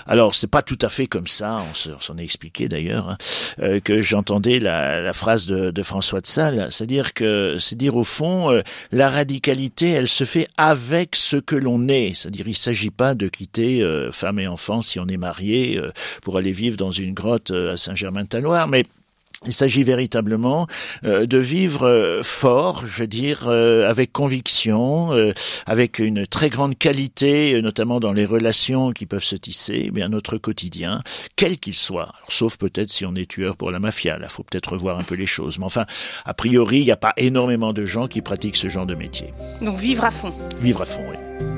[0.08, 1.64] Alors c'est pas tout à fait comme ça.
[1.70, 3.18] On s'en est expliqué d'ailleurs hein,
[3.60, 8.52] euh, que j'entendais la, phrase de, François de Sales, c'est-à-dire que c'est dire au fond
[8.52, 12.16] euh, la radicalité, elle se fait avec ce que l'on est.
[12.16, 15.80] C'est-à-dire il s'agit pas de quitter euh, femme et enfant si on est marié
[16.24, 18.86] pour aller vivre dans une grotte à Saint-Germain-de-Taloir, mais
[19.46, 20.68] il s'agit véritablement
[21.04, 25.12] euh, de vivre euh, fort, je veux dire, euh, avec conviction,
[25.66, 30.08] avec une très grande qualité, notamment dans les relations qui peuvent se tisser, mais à
[30.08, 31.02] notre quotidien,
[31.36, 32.14] quel qu'il soit.
[32.28, 35.16] sauf peut-être si on est tueur pour la mafia, là, faut peut-être revoir un peu
[35.16, 35.60] les choses.
[35.60, 35.86] Mais enfin,
[36.26, 39.34] a priori, il n'y a pas énormément de gens qui pratiquent ce genre de métier.
[39.62, 40.34] Donc vivre à fond.
[40.62, 41.55] Vivre à fond, oui.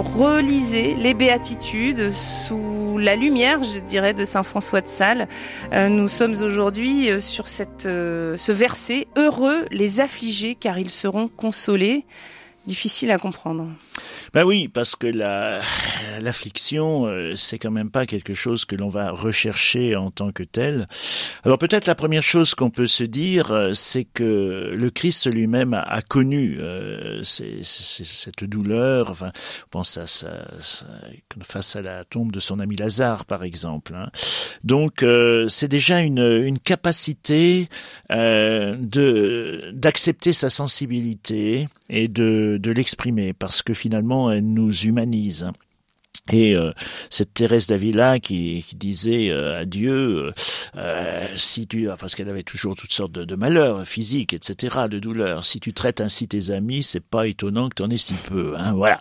[0.00, 5.28] Relisez les béatitudes sous la lumière, je dirais, de Saint François de Sales.
[5.72, 10.90] Euh, nous sommes aujourd'hui euh, sur cette, euh, ce verset Heureux les affligés, car ils
[10.90, 12.04] seront consolés.
[12.66, 13.68] Difficile à comprendre.
[14.34, 15.60] Ben oui, parce que la
[16.20, 20.42] l'affliction, euh, c'est quand même pas quelque chose que l'on va rechercher en tant que
[20.42, 20.88] tel.
[21.44, 25.74] Alors peut-être la première chose qu'on peut se dire, euh, c'est que le Christ lui-même
[25.74, 29.10] a, connu euh, cette douleur.
[29.10, 29.32] Enfin,
[29.66, 30.06] on pense à
[31.42, 33.94] face à la tombe de son ami Lazare, par exemple.
[33.94, 34.10] Hein.
[34.62, 35.04] Donc
[35.48, 37.68] c'est déjà une, une capacité
[38.10, 45.46] de d'accepter sa sensibilité et de, de l'exprimer, parce que finalement elle nous humanise.
[46.32, 46.72] Et euh,
[47.10, 50.32] cette Thérèse d'Avila qui, qui disait euh, à Dieu,
[50.74, 55.44] euh, si tu, parce qu'elle avait toujours toutes sortes de, malheurs physiques, etc., de douleurs,
[55.44, 58.54] si tu traites ainsi tes amis, c'est pas étonnant que tu en aies si peu.
[58.56, 58.98] Hein, voilà.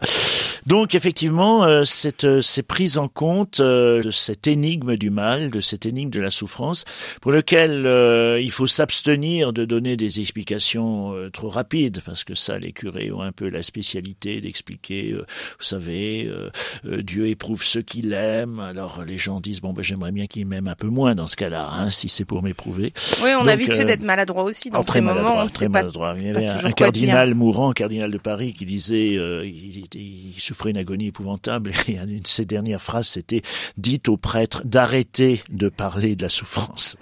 [0.65, 6.09] Donc effectivement, cette, c'est prise en compte de cette énigme du mal, de cette énigme
[6.09, 6.83] de la souffrance,
[7.21, 7.85] pour lequel
[8.41, 13.21] il faut s'abstenir de donner des explications trop rapides, parce que ça, les curés ont
[13.21, 16.31] un peu la spécialité d'expliquer, vous savez,
[17.13, 18.59] Dieu éprouve ceux qu'il aime.
[18.59, 21.35] Alors les gens disent bon ben j'aimerais bien qu'il m'aime un peu moins dans ce
[21.35, 22.91] cas-là, hein, si c'est pour m'éprouver.
[23.23, 25.45] Oui, on a vite fait euh, d'être maladroit aussi dans ces moments.
[25.45, 26.15] très maladroit.
[26.17, 30.71] Il y avait un, cardinal mourant, cardinal de Paris, qui disait euh, il, il, souffrait
[30.71, 33.43] une agonie épouvantable et une de ses dernières phrases c'était
[33.77, 36.97] dites au prêtre d'arrêter de parler de la souffrance.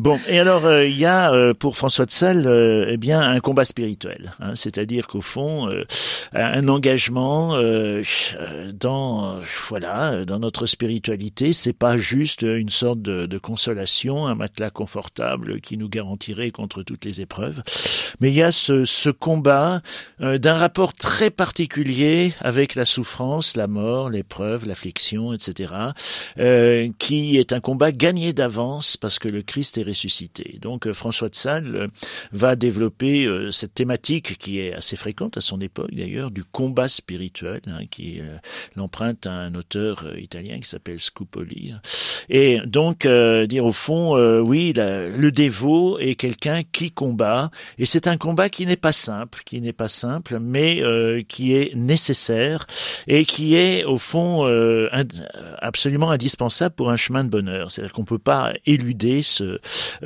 [0.00, 3.20] Bon, et alors euh, il y a euh, pour François de Sales euh, eh bien
[3.20, 5.68] un combat spirituel, hein, c'est-à-dire qu'au fond
[6.32, 7.58] un engagement
[8.72, 14.70] dans voilà dans notre spiritualité, c'est pas juste une sorte de, de, consolation, un matelas
[14.70, 17.62] confortable qui nous garantirait contre toutes les épreuves,
[18.20, 19.82] mais il y a ce, ce combat
[20.18, 25.74] d'un rapport très particulier avec la souffrance, la mort, l'épreuve, l'affliction, etc.,
[26.98, 29.89] qui est un combat gagné d'avance parce que le Christ est
[30.60, 31.86] Donc euh, François de Sales euh,
[32.32, 36.88] va développer euh, cette thématique qui est assez fréquente à son époque d'ailleurs du combat
[36.88, 38.20] spirituel, hein, qui
[38.76, 41.74] l'emprunte à un auteur italien qui s'appelle Scupoli.
[42.28, 48.16] Et donc dire au fond, oui, le dévot est quelqu'un qui combat, et c'est un
[48.16, 50.82] combat qui n'est pas simple, qui n'est pas simple, mais
[51.28, 52.66] qui est nécessaire
[53.06, 54.46] et qui est au fond
[55.58, 57.70] absolument indispensable pour un chemin de bonheur.
[57.70, 59.58] C'est-à-dire qu'on peut pas éluder ce,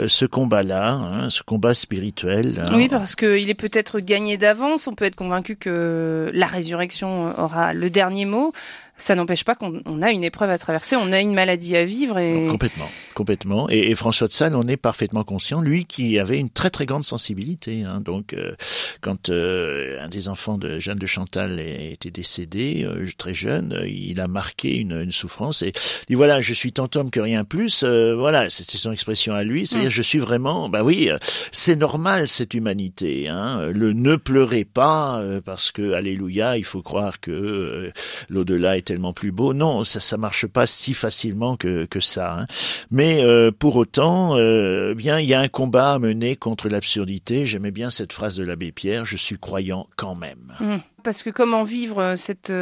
[0.06, 2.62] ce combat-là, hein, ce combat spirituel.
[2.64, 2.72] Hein.
[2.74, 4.86] Oui, parce qu'il est peut-être gagné d'avance.
[4.86, 8.52] On peut être convaincu que la résurrection aura le dernier mot
[8.96, 12.18] ça n'empêche pas qu'on a une épreuve à traverser, on a une maladie à vivre.
[12.18, 12.46] Et...
[12.48, 13.68] Complètement, complètement.
[13.70, 16.86] Et, et, François de Sales en est parfaitement conscient, lui qui avait une très très
[16.86, 17.82] grande sensibilité.
[17.82, 18.00] Hein.
[18.00, 18.54] Donc, euh,
[19.00, 24.20] quand euh, un des enfants de Jeanne de Chantal était décédé, euh, très jeune, il
[24.20, 25.72] a marqué une, une, souffrance et
[26.08, 27.84] dit voilà, je suis tant homme que rien plus.
[27.84, 29.66] voilà, c'était son expression à lui.
[29.66, 29.92] C'est-à-dire, mm.
[29.92, 31.10] je suis vraiment, bah oui,
[31.52, 33.28] c'est normal cette humanité.
[33.28, 33.68] Hein.
[33.72, 37.92] Le ne pleurez pas parce que, alléluia, il faut croire que
[38.28, 39.54] l'au-delà est tellement plus beau.
[39.54, 42.38] Non, ça ça marche pas si facilement que que ça.
[42.40, 42.46] Hein.
[42.90, 47.46] Mais euh, pour autant, euh, bien il y a un combat à mener contre l'absurdité.
[47.46, 49.04] J'aimais bien cette phrase de l'abbé Pierre.
[49.04, 50.54] Je suis croyant quand même.
[50.60, 50.76] Mmh.
[51.02, 52.52] Parce que comment vivre euh, cette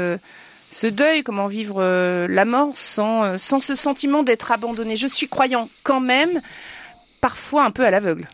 [0.70, 1.82] ce deuil, comment vivre
[2.26, 4.96] la mort sans, sans ce sentiment d'être abandonné?
[4.96, 6.40] Je suis croyant quand même,
[7.22, 8.26] parfois un peu à l'aveugle.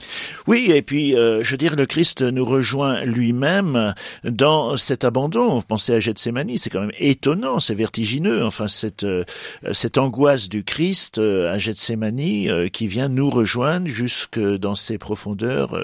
[0.47, 5.61] Oui, et puis, euh, je veux dire, le Christ nous rejoint lui-même dans cet abandon.
[5.61, 8.45] Pensez à Gethsemane, c'est quand même étonnant, c'est vertigineux.
[8.45, 9.25] Enfin, cette, euh,
[9.73, 15.79] cette angoisse du Christ euh, à Gethsemane qui vient nous rejoindre jusque dans ces profondeurs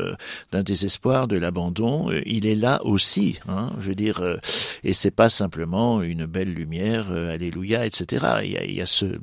[0.51, 2.11] d'un désespoir, de l'abandon.
[2.25, 4.39] il est là aussi, hein, je veux dire,
[4.83, 8.27] et c'est pas simplement une belle lumière, alléluia, etc.
[8.45, 9.19] Il y a, il y a ce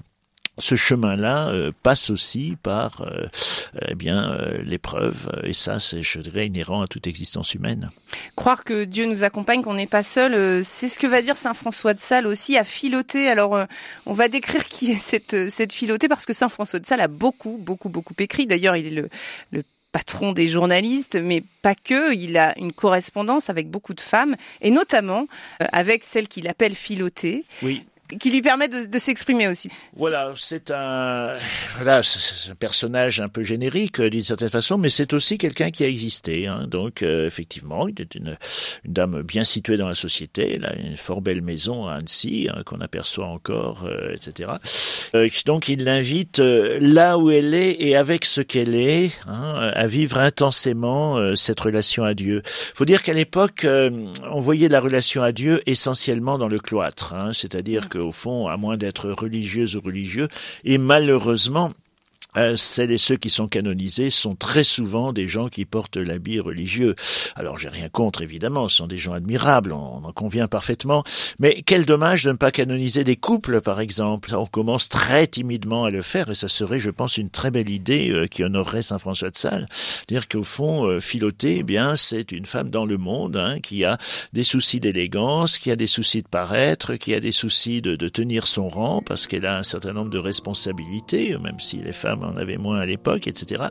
[0.58, 3.28] ce chemin-là euh, passe aussi par euh,
[3.88, 7.90] eh bien euh, l'épreuve et ça c'est je dirais inhérent à toute existence humaine.
[8.36, 11.54] Croire que Dieu nous accompagne qu'on n'est pas seul, c'est ce que va dire saint
[11.54, 13.30] François de Sales aussi à filoter.
[13.30, 13.66] Alors
[14.06, 17.08] on va décrire qui est cette cette filotée parce que saint François de Sales a
[17.08, 18.46] beaucoup beaucoup beaucoup écrit.
[18.46, 19.10] D'ailleurs, il est le,
[19.52, 22.14] le patron des journalistes, mais pas que.
[22.14, 25.28] Il a une correspondance avec beaucoup de femmes, et notamment
[25.60, 27.46] avec celle qu'il appelle Philotée.
[27.62, 27.84] Oui
[28.20, 29.70] qui lui permet de, de s'exprimer aussi.
[29.96, 31.36] Voilà, c'est un,
[31.78, 35.84] voilà, un personnage un peu générique euh, d'une certaine façon, mais c'est aussi quelqu'un qui
[35.84, 36.48] a existé.
[36.48, 36.68] Hein.
[36.68, 38.38] Donc, euh, effectivement, il est une,
[38.86, 40.56] une, dame bien située dans la société.
[40.56, 44.52] Elle a une fort belle maison à Annecy hein, qu'on aperçoit encore, euh, etc.
[45.46, 50.20] donc, il l'invite là où elle est et avec ce qu'elle est hein, à vivre
[50.20, 52.42] intensément cette relation à Dieu.
[52.46, 57.90] Faut dire qu'à l'époque, on voyait la relation à Dieu essentiellement dans le cloître, c'est-à-dire
[57.90, 60.28] que au fond, à moins d'être religieuse ou religieux,
[60.64, 61.72] et malheureusement,
[62.38, 66.40] euh, celles et ceux qui sont canonisés sont très souvent des gens qui portent l'habit
[66.40, 66.96] religieux.
[67.36, 71.04] Alors j'ai rien contre évidemment, ce sont des gens admirables, on, en convient parfaitement,
[71.40, 74.34] mais quel dommage de ne pas canoniser des couples par exemple.
[74.34, 77.70] On commence très timidement à le faire et ça serait je pense une très belle
[77.70, 79.68] idée euh, qui honorerait Saint François de Sales.
[80.08, 83.84] Dire qu'au fond euh, Philoté, eh bien c'est une femme dans le monde hein, qui
[83.84, 83.98] a
[84.32, 88.08] des soucis d'élégance, qui a des soucis de paraître, qui a des soucis de, de
[88.08, 92.21] tenir son rang parce qu'elle a un certain nombre de responsabilités, même si les femmes
[92.22, 93.64] on en avait moins à l'époque, etc.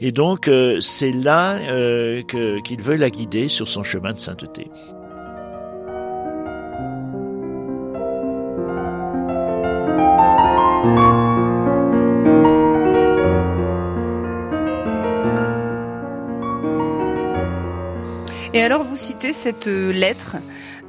[0.00, 4.70] Et donc euh, c'est là euh, qu'il veut la guider sur son chemin de sainteté.
[18.54, 20.36] Et alors vous citez cette euh, lettre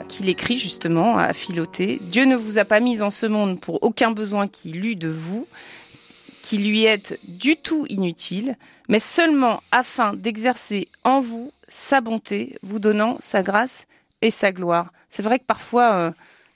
[0.07, 1.99] qu'il écrit justement à Philoté.
[1.99, 5.09] Dieu ne vous a pas mis en ce monde pour aucun besoin qu'il eût de
[5.09, 5.47] vous,
[6.45, 8.55] qui lui est du tout inutile,
[8.87, 13.87] mais seulement afin d'exercer en vous sa bonté, vous donnant sa grâce
[14.21, 14.93] et sa gloire.
[15.09, 16.11] C'est vrai que parfois, euh,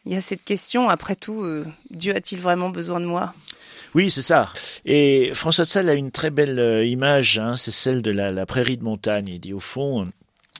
[0.05, 3.33] il y a cette question, après tout, euh, Dieu a-t-il vraiment besoin de moi?
[3.95, 4.53] Oui, c'est ça.
[4.85, 8.31] Et François de Sales a une très belle euh, image, hein, c'est celle de la,
[8.31, 9.27] la, prairie de montagne.
[9.27, 10.05] Il dit au fond,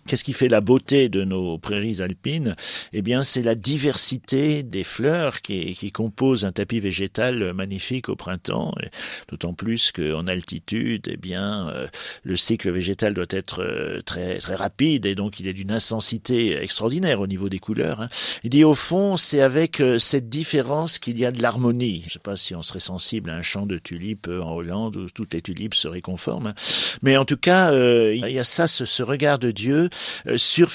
[0.08, 2.56] Qu'est-ce qui fait la beauté de nos prairies alpines?
[2.94, 8.16] Eh bien, c'est la diversité des fleurs qui, qui composent un tapis végétal magnifique au
[8.16, 8.74] printemps.
[9.30, 11.88] D'autant plus qu'en altitude, eh bien, euh,
[12.24, 16.62] le cycle végétal doit être euh, très très rapide et donc il est d'une intensité
[16.62, 18.02] extraordinaire au niveau des couleurs.
[18.02, 18.10] Hein.
[18.44, 22.02] Il dit au fond, c'est avec euh, cette différence qu'il y a de l'harmonie.
[22.02, 24.98] Je ne sais pas si on serait sensible à un champ de tulipes en Hollande
[24.98, 26.56] où toutes les tulipes seraient conformes, hein.
[27.02, 29.89] mais en tout cas, il y a ça, ce, ce regard de Dieu
[30.28, 30.70] euh, sur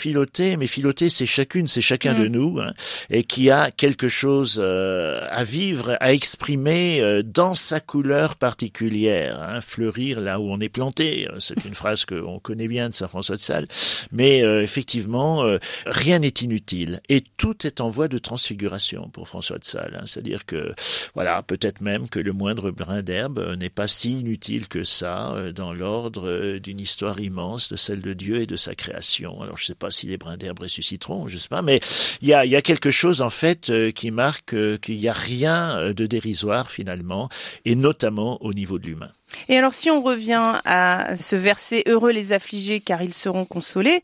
[0.59, 2.33] mais Philoté c'est chacune, c'est chacun de mm.
[2.33, 2.73] nous, hein,
[3.11, 9.41] et qui a quelque chose euh, à vivre, à exprimer euh, dans sa couleur particulière,
[9.41, 11.29] hein, fleurir là où on est planté.
[11.39, 13.67] C'est une phrase qu'on connaît bien de Saint François de Sales,
[14.13, 15.45] mais effectivement,
[15.87, 19.99] rien n'est inutile et tout est en voie de transfiguration pour François de Sales.
[20.01, 20.05] Hein.
[20.07, 20.75] C'est-à-dire que,
[21.15, 25.73] voilà, peut-être même que le moindre brin d'herbe n'est pas si inutile que ça dans
[25.73, 29.04] l'ordre d'une histoire immense de celle de Dieu et de sa création.
[29.43, 31.81] Alors je ne sais pas si les brins d'herbe ressusciteront, je ne sais pas, mais
[32.23, 35.79] il y a, quelque chose en fait euh, qui marque euh, qu'il n'y a rien
[35.79, 37.29] euh, de dérisoire finalement,
[37.65, 39.11] et notamment au niveau de l'humain.
[39.49, 44.03] Et alors si on revient à ce verset Heureux les affligés car ils seront consolés,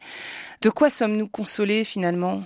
[0.62, 2.44] de quoi sommes-nous consolés finalement?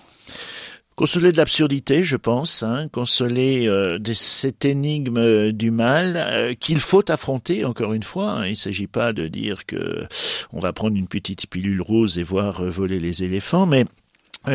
[0.96, 7.64] Consoler de l'absurdité, je pense, hein, consoler de cette énigme du mal qu'il faut affronter.
[7.64, 8.46] Encore une fois, hein.
[8.46, 10.06] il ne s'agit pas de dire que
[10.52, 13.84] on va prendre une petite pilule rose et voir voler les éléphants, mais euh,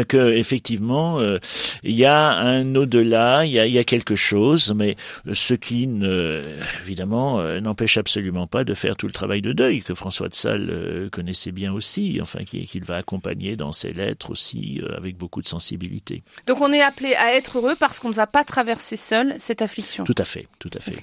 [0.08, 1.40] que effectivement euh,
[1.84, 4.96] il y a un au-delà, il y a, y a, quelque chose, mais
[5.32, 9.82] ce qui ne, évidemment euh, n'empêche absolument pas de faire tout le travail de deuil
[9.82, 14.82] que François de Sales connaissait bien aussi, enfin qu'il va accompagner dans ses lettres aussi
[14.96, 16.24] avec beaucoup de sensibilité.
[16.48, 19.62] Donc on est appelé à être heureux parce qu'on ne va pas traverser seul cette
[19.62, 20.04] affliction.
[20.04, 21.02] Tout à fait, tout à fait.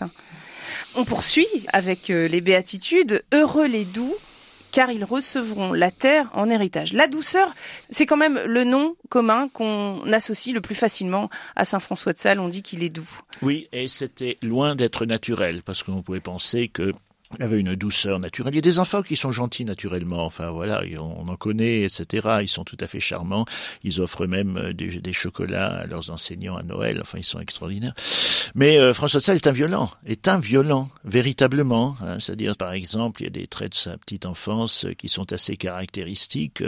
[0.94, 3.24] On poursuit avec les béatitudes.
[3.32, 4.14] Heureux les doux,
[4.72, 6.92] car ils recevront la terre en héritage.
[6.92, 7.54] La douceur,
[7.90, 12.18] c'est quand même le nom commun qu'on associe le plus facilement à Saint François de
[12.18, 12.40] Sales.
[12.40, 13.08] On dit qu'il est doux.
[13.42, 16.92] Oui, et c'était loin d'être naturel, parce qu'on pouvait penser que
[17.38, 18.54] il avait une douceur naturelle.
[18.54, 22.38] Il y a des enfants qui sont gentils naturellement, enfin voilà, on en connaît, etc.
[22.42, 23.44] Ils sont tout à fait charmants.
[23.82, 26.98] Ils offrent même euh, des, chocolats à leurs enseignants à Noël.
[27.00, 27.94] Enfin, ils sont extraordinaires.
[28.54, 31.96] Mais euh, François de est un violent, est un violent, véritablement.
[32.02, 32.20] Hein.
[32.20, 35.32] C'est-à-dire, par exemple, il y a des traits de sa petite enfance euh, qui sont
[35.32, 36.62] assez caractéristiques.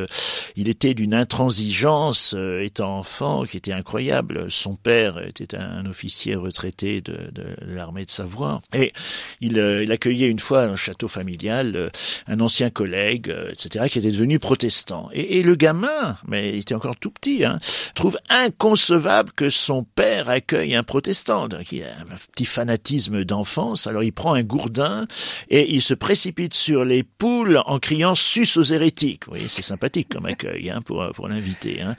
[0.57, 4.51] Il était d'une intransigeance, étant enfant, qui était incroyable.
[4.51, 7.31] Son père était un officier retraité de,
[7.63, 8.61] l'armée de Savoie.
[8.75, 8.93] Et
[9.41, 11.91] il, il accueillait une fois un château familial euh,
[12.27, 15.09] un ancien collègue, euh, etc., qui était devenu protestant.
[15.13, 17.59] Et, le gamin, mais il était encore tout petit, hein,
[17.95, 21.49] trouve inconcevable que son père accueille un protestant.
[21.71, 23.87] Il a un petit fanatisme d'enfance.
[23.87, 25.07] Alors il prend un gourdin
[25.49, 29.23] et il se précipite sur les poules en criant sus aux hérétiques.
[29.31, 31.81] Oui, c'est sympathique comme accueil hein, pour pour l'inviter.
[31.81, 31.95] Hein.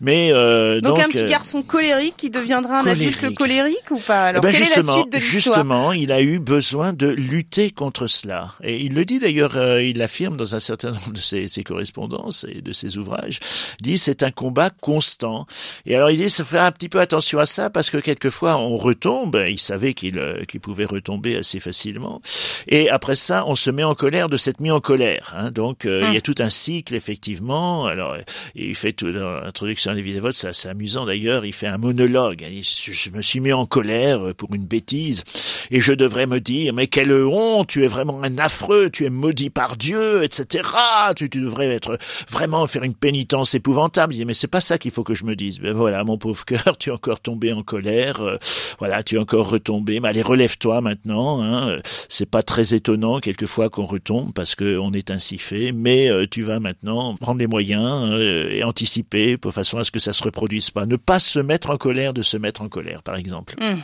[0.00, 4.42] Mais euh, donc, un petit garçon colérique qui deviendra un adulte colérique ou pas Alors?
[4.44, 5.56] Eh ben, quelle est la suite de l'histoire?
[5.58, 8.52] Justement, il a eu besoin de lutter contre cela.
[8.62, 12.46] Et il le dit d'ailleurs, euh, il l'affirme dans un certain nombre de ses, correspondances
[12.48, 13.40] et de ses ouvrages,
[13.80, 15.46] dit c'est un combat constant.
[15.86, 18.56] Et alors il dit, se faire un petit peu attention à ça parce que quelquefois
[18.56, 22.20] on retombe, il savait qu'il euh, qu'il pouvait retomber assez facilement,
[22.68, 25.34] et après ça on se met en colère de cette mise en colère.
[25.36, 25.50] Hein.
[25.50, 26.20] Donc euh, il y a hum.
[26.20, 27.86] tout un cycle effectivement.
[27.86, 28.16] Alors
[28.54, 32.44] il fait tout dans l'introduction à des votes, c'est amusant d'ailleurs, il fait un monologue.
[32.48, 35.24] Il dit, je me suis mis en colère pour une bêtise
[35.70, 39.10] et je devrais me dire mais quelle honte tu es vraiment un affreux, tu es
[39.10, 40.68] maudit par Dieu, etc.
[41.16, 41.98] Tu, tu devrais être
[42.30, 44.14] vraiment faire une pénitence épouvantable.
[44.14, 45.60] Il mais c'est pas ça qu'il faut que je me dise.
[45.60, 48.20] Ben voilà, mon pauvre cœur, tu es encore tombé en colère.
[48.20, 48.36] Euh,
[48.78, 50.00] voilà, tu es encore retombé.
[50.00, 51.42] Mais allez, relève-toi maintenant.
[51.42, 51.78] Hein.
[52.08, 55.72] C'est pas très étonnant quelquefois qu'on retombe parce qu'on est ainsi fait.
[55.72, 59.90] Mais euh, tu vas maintenant prendre les moyens euh, et anticiper de façon à ce
[59.90, 60.86] que ça se reproduise pas.
[60.86, 63.54] Ne pas se mettre en colère de se mettre en colère, par exemple.
[63.60, 63.80] Mmh.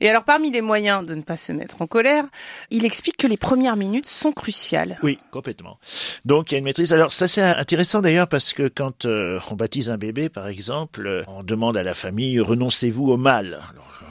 [0.00, 2.24] Et alors, parmi les moyens de ne pas se mettre en colère,
[2.70, 4.98] il explique que les premières minutes sont cruciales.
[5.02, 5.78] Oui, complètement.
[6.24, 6.92] Donc, il y a une maîtrise.
[6.92, 11.24] Alors, ça c'est intéressant d'ailleurs parce que quand euh, on baptise un bébé, par exemple,
[11.28, 13.60] on demande à la famille renoncez-vous au mal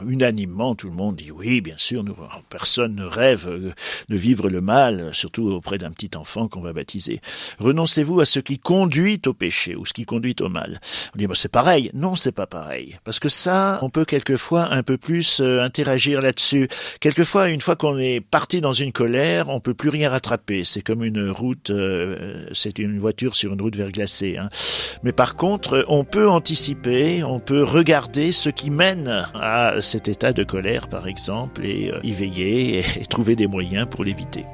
[0.08, 2.04] unanimement, tout le monde dit oui, bien sûr,
[2.50, 3.74] personne ne rêve
[4.10, 7.22] de vivre le mal, surtout auprès d'un petit enfant qu'on va baptiser.
[7.60, 10.80] Renoncez-vous à ce qui conduit au péché ou ce qui conduit au mal.
[11.16, 11.92] On dit, c'est pareil.
[11.94, 12.98] Non, c'est pas pareil.
[13.04, 16.68] Parce que ça, on peut quelquefois un peu plus euh, interagir là-dessus.
[17.00, 20.64] Quelquefois, une fois qu'on est parti dans une colère, on peut plus rien rattraper.
[20.64, 24.38] C'est comme une route, euh, c'est une voiture sur une route verglacée.
[24.38, 24.50] Hein.
[25.04, 30.32] Mais par contre, on peut anticiper, on peut regarder ce qui mène à cet état
[30.32, 34.46] de colère, par exemple, et euh, y veiller et trouver des moyens pour l'éviter.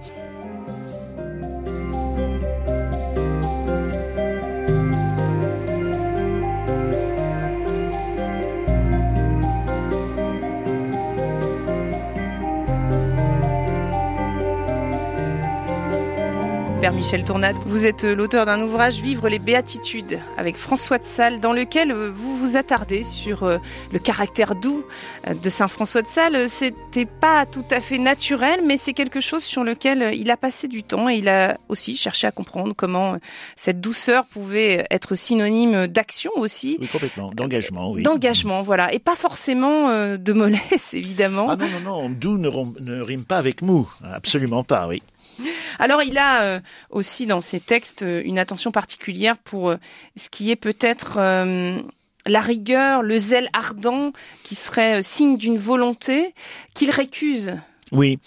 [16.87, 17.57] Père Michel Tournade.
[17.65, 21.91] Vous êtes euh, l'auteur d'un ouvrage Vivre les béatitudes avec François de Sales dans lequel
[21.91, 23.57] euh, vous vous attardez sur euh,
[23.91, 24.85] le caractère doux
[25.29, 26.47] de Saint François de Sales.
[26.47, 30.69] C'était pas tout à fait naturel, mais c'est quelque chose sur lequel il a passé
[30.69, 33.17] du temps et il a aussi cherché à comprendre comment
[33.57, 36.77] cette douceur pouvait être synonyme d'action aussi.
[36.79, 37.31] Oui, complètement.
[37.33, 38.03] D'engagement, oui.
[38.03, 38.93] D'engagement, voilà.
[38.93, 41.47] Et pas forcément de mollesse, évidemment.
[41.49, 42.09] Ah non, non, non.
[42.09, 42.47] Doux ne,
[42.79, 43.89] ne rime pas avec mou.
[44.05, 45.03] Absolument pas, oui.
[45.79, 46.59] Alors il a euh,
[46.89, 49.77] aussi dans ses textes euh, une attention particulière pour euh,
[50.15, 51.17] ce qui est peut-être
[52.29, 54.11] la rigueur, le zèle ardent
[54.43, 56.33] qui serait signe d'une volonté
[56.73, 57.55] qu'il récuse
[57.93, 58.19] oui,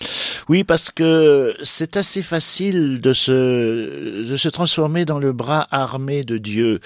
[0.48, 6.24] oui, parce que c'est assez facile de se de se transformer dans le bras armé
[6.24, 6.80] de Dieu.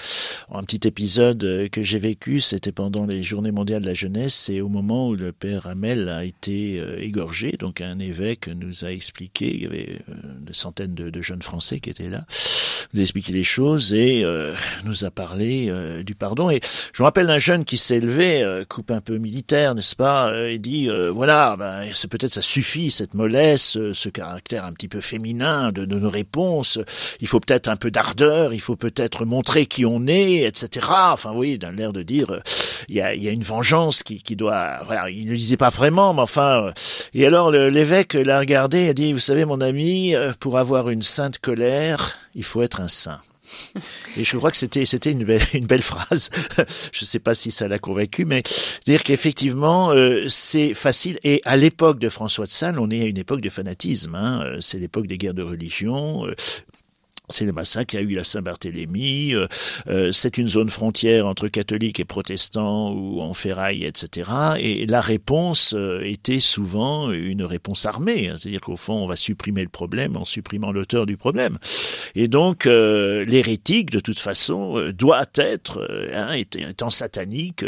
[0.51, 4.61] Un petit épisode que j'ai vécu, c'était pendant les Journées mondiales de la jeunesse, et
[4.61, 8.91] au moment où le père Hamel a été euh, égorgé, donc un évêque nous a
[8.91, 12.25] expliqué, il y avait euh, des centaines de, jeunes Français qui étaient là,
[12.93, 14.55] nous a expliqué les choses et euh,
[14.85, 15.72] nous a parlé
[16.05, 16.51] du pardon.
[16.51, 16.61] Et
[16.93, 20.59] je me rappelle d'un jeune qui s'est levé, coupe un peu militaire, n'est-ce pas, et
[20.59, 25.73] dit voilà, ben, c'est peut-être ça suffit cette mollesse, ce caractère un petit peu féminin
[25.73, 26.79] de, nos réponses.
[27.21, 30.87] Il faut peut-être un peu d'ardeur, il faut peut-être montrer qui on est, etc.
[30.91, 32.41] Enfin oui, dans l'air de dire, euh,
[32.89, 34.83] il y a, une vengeance qui, doit...
[34.87, 36.67] Voilà, il ne le disait pas vraiment, mais enfin...
[36.67, 36.73] Euh,
[37.12, 40.91] et alors l'évêque l'a regardé et a dit, vous savez mon ami, euh, pour avoir
[40.91, 43.21] une sainte colère, il faut être un saint.
[44.17, 46.31] Et je crois que c'était c'était une belle, une belle phrase.
[46.93, 48.43] je ne sais pas si ça l'a convaincu, mais
[48.87, 51.19] dire qu'effectivement euh, c'est facile.
[51.25, 54.15] Et à l'époque de François de Sales, on est à une époque de fanatisme.
[54.15, 54.43] Hein.
[54.45, 56.27] Euh, c'est l'époque des guerres de religion.
[57.35, 59.35] Euh, c'est le massacre qui a eu la Saint-Barthélemy.
[59.35, 59.47] Euh,
[59.89, 64.30] euh, c'est une zone frontière entre catholiques et protestants ou en ferraille, etc.
[64.59, 68.28] Et la réponse euh, était souvent une réponse armée.
[68.28, 68.35] Hein.
[68.37, 71.59] C'est-à-dire qu'au fond, on va supprimer le problème en supprimant l'auteur du problème.
[72.14, 77.64] Et donc, l'hérétique, de toute façon, doit être, hein, étant satanique.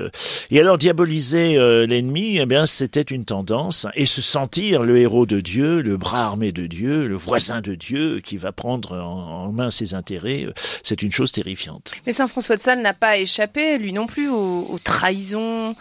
[0.50, 1.56] et alors, diaboliser
[1.86, 3.86] l'ennemi, eh bien, c'était une tendance.
[3.94, 7.74] et se sentir le héros de Dieu, le bras armé de Dieu, le voisin de
[7.74, 10.52] Dieu, qui va prendre en en main ses intérêts, euh,
[10.82, 11.92] c'est une chose terrifiante.
[12.06, 15.74] Mais Saint François de Sales n'a pas échappé, lui non plus, aux, trahisons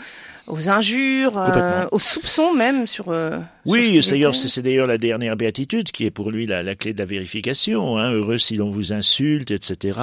[0.48, 3.10] aux injures, euh, aux soupçons même sur.
[3.10, 7.06] Euh, oui, c'est d'ailleurs la dernière béatitude qui est pour lui la, clé de la
[7.06, 7.98] vérification.
[7.98, 8.12] Hein.
[8.12, 10.00] Heureux si l'on vous insulte, etc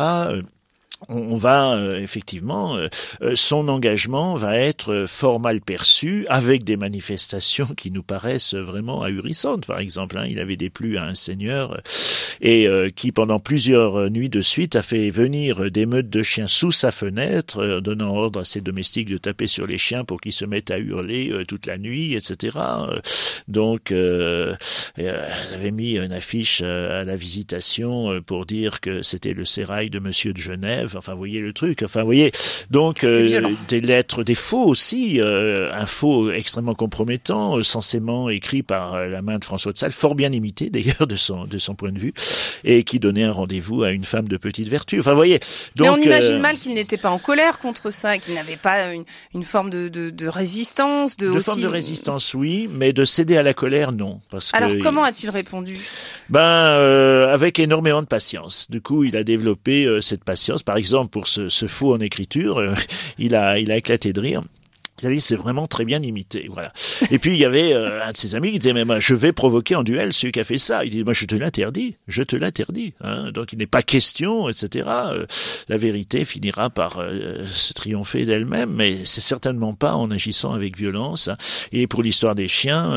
[1.09, 2.89] on va euh, effectivement, euh,
[3.23, 9.03] euh, son engagement va être fort mal perçu avec des manifestations qui nous paraissent vraiment
[9.03, 9.67] ahurissantes.
[9.67, 11.81] Par exemple, hein, il avait déplu à un seigneur
[12.41, 16.73] et qui pendant plusieurs nuits de suite a fait venir des meutes de chiens sous
[16.73, 20.45] sa fenêtre, donnant ordre à ses domestiques de taper sur les chiens pour qu'ils se
[20.45, 22.59] mettent à hurler toute la nuit, etc.
[23.47, 25.09] Donc, il
[25.55, 30.33] avait mis une affiche à la visitation pour dire que c'était le sérail de Monsieur
[30.33, 31.83] de Genève Enfin, vous voyez le truc.
[31.83, 32.33] Enfin, vous voyez.
[32.71, 38.63] Donc, euh, des lettres, des faux aussi, euh, un faux extrêmement compromettant, euh, censément écrit
[38.63, 41.75] par la main de François de Sales, fort bien imité d'ailleurs de son de son
[41.75, 42.13] point de vue,
[42.65, 45.01] et qui donnait un rendez-vous à une femme de petite vertu.
[45.01, 45.41] Enfin, vous voyez.
[45.77, 48.93] Donc, Mais on imagine mal qu'il n'était pas en colère contre ça, qu'il n'avait pas
[48.93, 51.45] une, une forme de, de, de résistance, de, de aussi...
[51.45, 54.21] forme de résistance, oui, mais de céder à la colère, non.
[54.31, 55.77] Parce Alors, comment a-t-il répondu?
[56.29, 58.71] Ben, euh, avec énormément de patience.
[58.71, 60.63] Du coup, il a développé cette patience.
[60.63, 62.75] Par exemple, pour ce, ce faux en écriture, euh,
[63.19, 64.43] il a, il a éclaté de rire
[65.21, 66.49] c'est vraiment très bien imité.
[66.51, 66.73] Voilà.
[67.11, 69.15] Et puis il y avait euh, un de ses amis qui disait mais moi je
[69.15, 70.85] vais provoquer en duel celui qui a fait ça.
[70.85, 72.95] Il dit moi je te l'interdis, je te l'interdis.
[73.01, 73.31] Hein.
[73.33, 74.87] Donc il n'est pas question, etc.
[74.89, 75.27] Euh,
[75.69, 80.77] la vérité finira par euh, se triompher d'elle-même, mais c'est certainement pas en agissant avec
[80.77, 81.29] violence.
[81.29, 81.37] Hein.
[81.73, 82.95] Et pour l'histoire des chiens,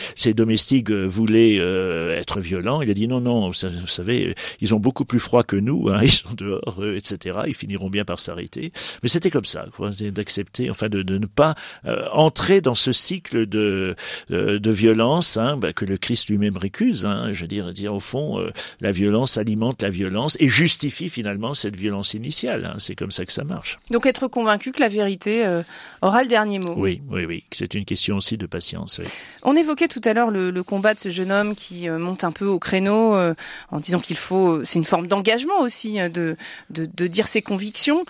[0.14, 2.82] ses domestiques voulaient être violents.
[2.82, 3.54] Il a dit non non, vous
[3.86, 5.88] savez, ils ont beaucoup plus froid que nous.
[5.88, 6.00] Hein.
[6.10, 7.40] Ils sont dehors, etc.
[7.46, 8.72] Ils finiront bien par s'arrêter.
[9.02, 9.66] Mais c'était comme ça,
[10.00, 11.54] d'accepter, enfin de ne pas pas
[11.86, 13.96] euh, entrer dans ce cycle de,
[14.30, 17.06] euh, de violence hein, bah, que le Christ lui-même récuse.
[17.06, 18.50] Hein, je veux dire, dire au fond, euh,
[18.82, 22.66] la violence alimente la violence et justifie finalement cette violence initiale.
[22.66, 23.78] Hein, c'est comme ça que ça marche.
[23.90, 25.62] Donc être convaincu que la vérité
[26.02, 26.74] aura le dernier mot.
[26.76, 27.44] Oui, oui, oui.
[27.52, 29.00] C'est une question aussi de patience.
[29.42, 32.44] On évoquait tout à l'heure le, combat de ce jeune homme qui monte un peu
[32.44, 36.36] au créneau en disant qu'il faut, c'est une forme d'engagement aussi de,
[36.68, 38.04] de, de, dire ses convictions.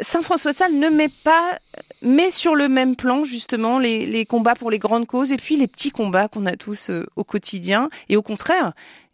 [0.00, 1.58] Saint François de Sales ne met pas,
[2.02, 5.66] met sur le même plan justement les, combats pour les grandes causes et puis les
[5.66, 7.90] petits combats qu'on a tous euh, au quotidien.
[8.08, 8.72] Et au contraire,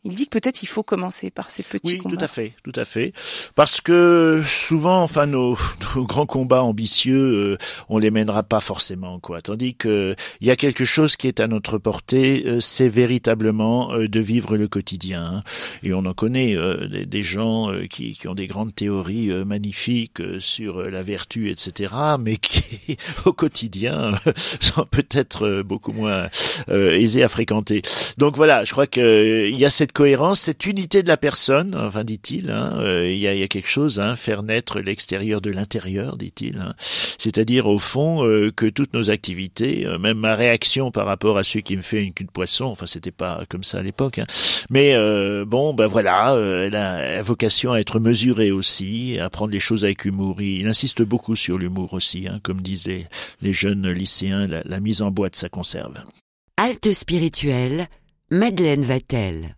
[0.09, 2.17] il dit que peut-être il faut commencer par ces petits oui, combats.
[2.17, 3.13] tout à fait, tout à fait.
[3.55, 5.57] Parce que souvent, enfin, nos,
[5.97, 7.59] nos grands combats ambitieux, euh,
[7.91, 9.43] on les mènera pas forcément, quoi.
[9.43, 13.93] Tandis que il y a quelque chose qui est à notre portée, euh, c'est véritablement
[13.93, 15.25] euh, de vivre le quotidien.
[15.25, 15.43] Hein.
[15.83, 16.57] Et on en connaît
[16.89, 22.37] des, des, gens qui, qui, ont des grandes théories magnifiques sur la vertu, etc., mais
[22.39, 22.97] qui,
[23.27, 24.13] au quotidien,
[24.61, 26.29] sont peut-être beaucoup moins
[26.69, 27.83] aisés à fréquenter.
[28.17, 32.05] Donc voilà, je crois qu'il y a cette cohérence, cette unité de la personne, enfin
[32.05, 32.53] dit-il.
[32.53, 36.17] Hein, il, y a, il y a quelque chose, hein, faire naître l'extérieur de l'intérieur,
[36.17, 36.59] dit-il.
[36.59, 36.75] Hein.
[37.19, 41.43] C'est-à-dire au fond euh, que toutes nos activités, euh, même ma réaction par rapport à
[41.43, 44.21] celui qui me fait une queue de poisson, enfin c'était pas comme ça à l'époque,
[44.21, 44.27] hein,
[44.71, 49.59] mais euh, bon, ben voilà, elle a, vocation à être mesurée aussi, à prendre les
[49.59, 50.41] choses avec humour.
[50.41, 53.09] Il, insiste beaucoup sur l'humour aussi, hein, comme disaient
[53.43, 55.95] les jeunes lycéens, la, la mise en boîte, ça conserve.
[56.57, 57.89] Halte spirituelle,
[58.31, 59.57] Madeleine Vatel.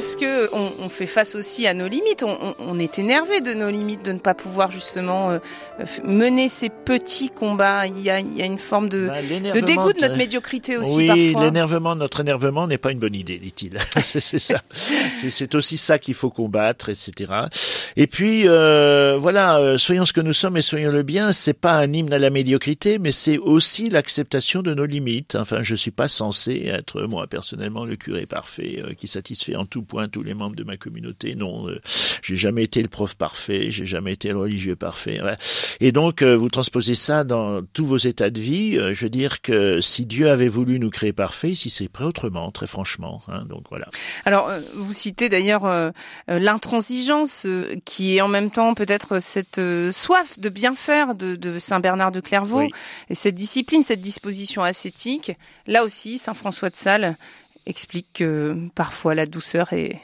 [0.00, 2.22] Parce que on, on, fait face aussi à nos limites.
[2.22, 5.38] On, on, est énervé de nos limites, de ne pas pouvoir justement euh,
[6.04, 7.86] mener ces petits combats.
[7.86, 10.78] Il y a, il y a une forme de, bah, de dégoût de notre médiocrité
[10.78, 10.96] aussi.
[10.96, 13.78] Oui, l'énervement, notre énervement n'est pas une bonne idée, dit-il.
[14.02, 14.62] c'est ça.
[14.72, 17.32] C'est aussi ça qu'il faut combattre, etc.
[17.96, 21.32] Et puis euh, voilà, euh, soyons ce que nous sommes et soyons le bien.
[21.32, 25.36] C'est pas un hymne à la médiocrité, mais c'est aussi l'acceptation de nos limites.
[25.36, 29.64] Enfin, je suis pas censé être moi personnellement le curé parfait euh, qui satisfait en
[29.64, 31.34] tout point tous les membres de ma communauté.
[31.34, 31.80] Non, euh,
[32.22, 35.20] j'ai jamais été le prof parfait, j'ai jamais été le religieux parfait.
[35.80, 38.78] Et donc, euh, vous transposez ça dans tous vos états de vie.
[38.78, 42.04] Euh, je veux dire que si Dieu avait voulu nous créer parfaits, si c'est prêt
[42.04, 43.20] autrement, très franchement.
[43.28, 43.88] Hein, donc voilà.
[44.24, 45.92] Alors, vous citez d'ailleurs
[46.28, 47.46] l'intransigeance,
[47.84, 49.60] qui est en même temps peut-être cette
[49.90, 52.68] soif de bien faire de, de Saint Bernard de Clairvaux,
[53.08, 55.32] et cette discipline, cette disposition ascétique.
[55.66, 57.16] Là aussi, Saint François de Sales
[57.66, 60.00] explique que parfois la douceur est,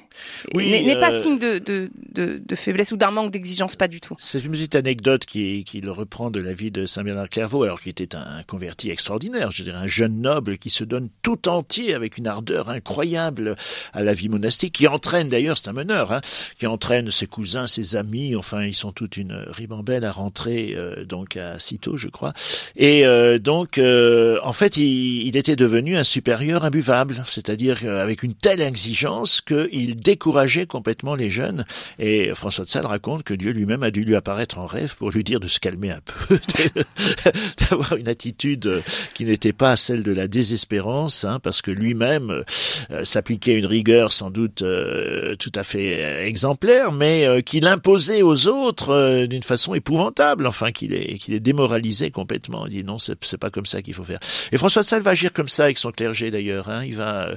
[0.54, 3.88] oui, n'est pas euh, signe de, de, de, de, faiblesse ou d'un manque d'exigence, pas
[3.88, 4.14] du tout.
[4.18, 7.62] C'est une petite anecdote qui, qui le reprend de la vie de Saint Bernard Clairvaux,
[7.62, 11.48] alors qu'il était un converti extraordinaire, je dirais un jeune noble qui se donne tout
[11.48, 13.56] entier avec une ardeur incroyable
[13.92, 16.20] à la vie monastique, qui entraîne d'ailleurs, c'est un meneur, hein,
[16.58, 21.04] qui entraîne ses cousins, ses amis, enfin ils sont toute une ribambelle à rentrer euh,
[21.04, 22.32] donc à Cîteaux, je crois.
[22.76, 28.22] Et euh, donc euh, en fait il, il, était devenu un supérieur imbuvable, c'est-à-dire avec
[28.22, 31.64] une telle exigence qu'il décourager complètement les jeunes.
[31.98, 35.10] Et François de Sales raconte que Dieu lui-même a dû lui apparaître en rêve pour
[35.10, 36.38] lui dire de se calmer un peu,
[37.70, 38.82] d'avoir une attitude
[39.14, 42.44] qui n'était pas celle de la désespérance, hein, parce que lui-même
[42.90, 48.22] euh, s'appliquait une rigueur sans doute euh, tout à fait exemplaire, mais euh, qu'il imposait
[48.22, 52.66] aux autres d'une façon épouvantable, enfin qu'il est qu'il est démoralisé complètement.
[52.66, 54.20] Il dit non, c'est pas comme ça qu'il faut faire.
[54.52, 56.68] Et François de Sales va agir comme ça avec son clergé d'ailleurs.
[56.68, 56.84] Hein.
[56.84, 57.30] Il va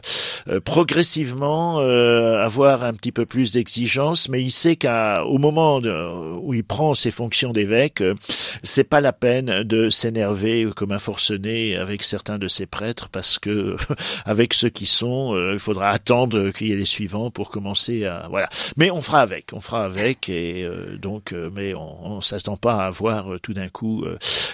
[0.65, 6.93] progressivement avoir un petit peu plus d'exigence, mais il sait qu'au moment où il prend
[6.93, 8.16] ses fonctions d'évêque, euh,
[8.64, 13.39] c'est pas la peine de s'énerver comme un forcené avec certains de ses prêtres, parce
[13.39, 13.76] que
[14.26, 18.05] avec ceux qui sont, euh, il faudra attendre qu'il y ait les suivants pour commencer
[18.05, 18.49] à voilà.
[18.78, 22.84] Mais on fera avec, on fera avec, et euh, donc, mais on, on s'attend pas
[22.84, 24.05] à avoir tout d'un coup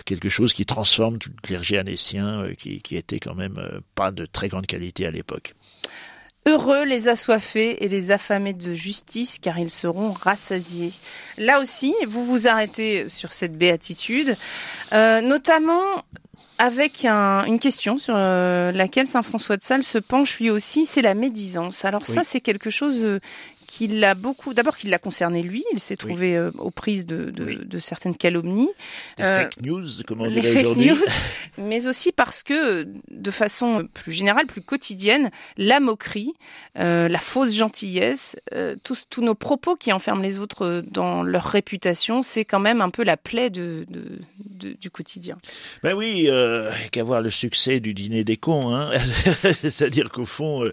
[0.05, 3.59] quelque chose qui transforme tout le clergé anécien, qui, qui était quand même
[3.95, 5.55] pas de très grande qualité à l'époque.
[6.47, 10.93] Heureux les assoiffés et les affamés de justice, car ils seront rassasiés.
[11.39, 14.35] Là aussi, vous vous arrêtez sur cette béatitude,
[14.93, 16.03] euh, notamment
[16.57, 21.01] avec une question sur euh, laquelle Saint François de Sales se penche lui aussi, c'est
[21.01, 21.83] la médisance.
[21.83, 23.19] Alors ça, c'est quelque chose euh,
[23.65, 24.53] qu'il a beaucoup.
[24.53, 25.63] D'abord, qu'il l'a concerné lui.
[25.73, 28.69] Il s'est trouvé euh, aux prises de, de, de, certaines calomnies.
[29.17, 30.91] Des euh, fake news, comme on dirait aujourd'hui.
[31.57, 36.33] Mais aussi parce que, de façon plus générale, plus quotidienne, la moquerie,
[36.77, 41.45] euh, la fausse gentillesse, euh, tous, tous nos propos qui enferment les autres dans leur
[41.45, 45.37] réputation, c'est quand même un peu la plaie de, de, du quotidien.
[45.83, 46.29] Ben oui,
[46.91, 48.91] qu'avoir le succès du dîner des cons, hein
[49.61, 50.69] C'est-à-dire qu'au fond,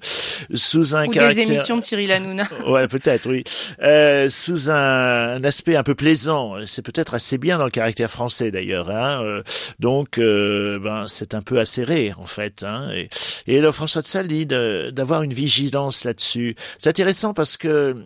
[0.53, 1.47] sous un Ou caractère...
[1.47, 2.49] des émissions de Cyril Hanouna.
[2.89, 3.45] Peut-être, oui.
[3.83, 6.57] Euh, sous un, aspect un peu plaisant.
[6.67, 8.91] C'est peut-être assez bien dans le caractère français d'ailleurs.
[8.91, 9.23] Hein.
[9.23, 9.43] Euh,
[9.79, 12.63] donc, euh, ben, c'est un peu acéré en fait.
[12.63, 12.91] Hein.
[12.93, 13.09] Et,
[13.47, 16.55] et François de Sales dit d'avoir une vigilance là-dessus.
[16.79, 17.97] C'est intéressant parce que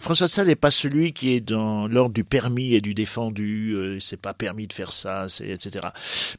[0.00, 3.72] François de Sales n'est pas celui qui est dans l'ordre du permis et du défendu.
[3.74, 5.86] Euh, c'est pas permis de faire ça, etc.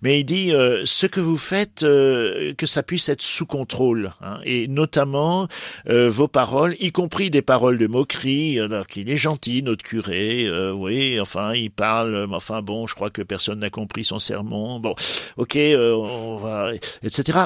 [0.01, 0.51] Mais il dit
[0.83, 5.47] ce que vous faites, que ça puisse être sous contrôle, hein, et notamment
[5.85, 11.19] vos paroles, y compris des paroles moquerie, alors qu'il est gentil, notre curé, euh, oui,
[11.19, 14.95] enfin, il parle, mais enfin bon, je crois que personne n'a compris son sermon, bon,
[15.37, 16.71] ok, euh, on va,
[17.03, 17.45] etc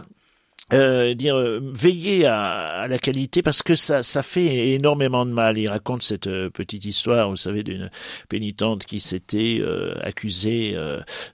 [0.74, 5.32] euh, dire euh, veiller à, à, la qualité parce que ça ça fait énormément de
[5.32, 5.58] mal.
[5.58, 7.90] Il raconte cette euh, petite histoire, vous savez, d'une
[8.28, 10.78] pénitente qui s'était euh, accusée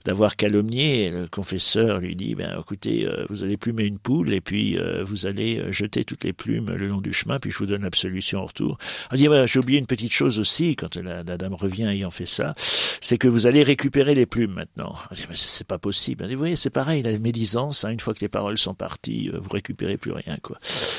[0.04, 1.04] d'avoir calomnié.
[1.04, 5.26] Et le confesseur lui dit ben écoutez, vous allez plumer une poule et puis vous
[5.26, 8.46] allez jeter toutes les plumes le long du chemin, puis je vous donne l'absolution en
[8.46, 8.78] retour.
[9.12, 12.26] Il dit ben, j'ai oublié une petite chose aussi quand la, dame revient ayant fait
[12.26, 12.54] ça,
[13.00, 14.94] c'est que vous allez récupérer les plumes maintenant.
[15.10, 16.24] Il dit mais c'est pas possible.
[16.24, 18.74] Il dit, vous voyez, c'est pareil, la médisance, hein, une fois que les paroles sont
[18.74, 20.36] parties euh, vous récupérez plus rien.
[20.42, 20.58] Quoi.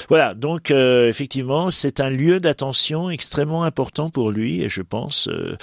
[0.09, 5.27] Voilà, donc euh, effectivement, c'est un lieu d'attention extrêmement important pour lui, et je pense,
[5.27, 5.55] euh,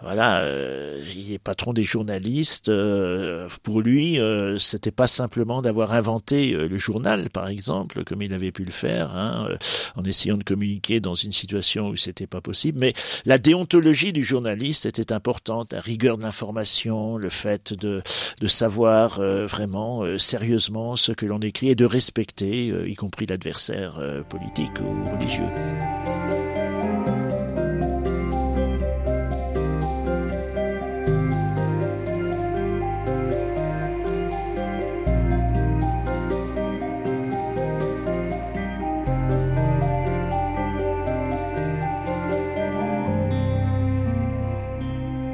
[0.00, 0.46] voilà,
[1.14, 2.70] il est patron des journalistes.
[3.62, 4.18] pour lui,
[4.58, 9.10] c'était pas simplement d'avoir inventé le journal, par exemple, comme il avait pu le faire,
[9.14, 9.48] hein,
[9.96, 12.94] en essayant de communiquer dans une situation où c'était pas possible, mais
[13.24, 18.02] la déontologie du journaliste était importante, la rigueur de l'information, le fait de,
[18.40, 23.98] de savoir vraiment sérieusement ce que l'on écrit et de respecter euh, y compris l'adversaire
[23.98, 25.44] euh, politique ou religieux.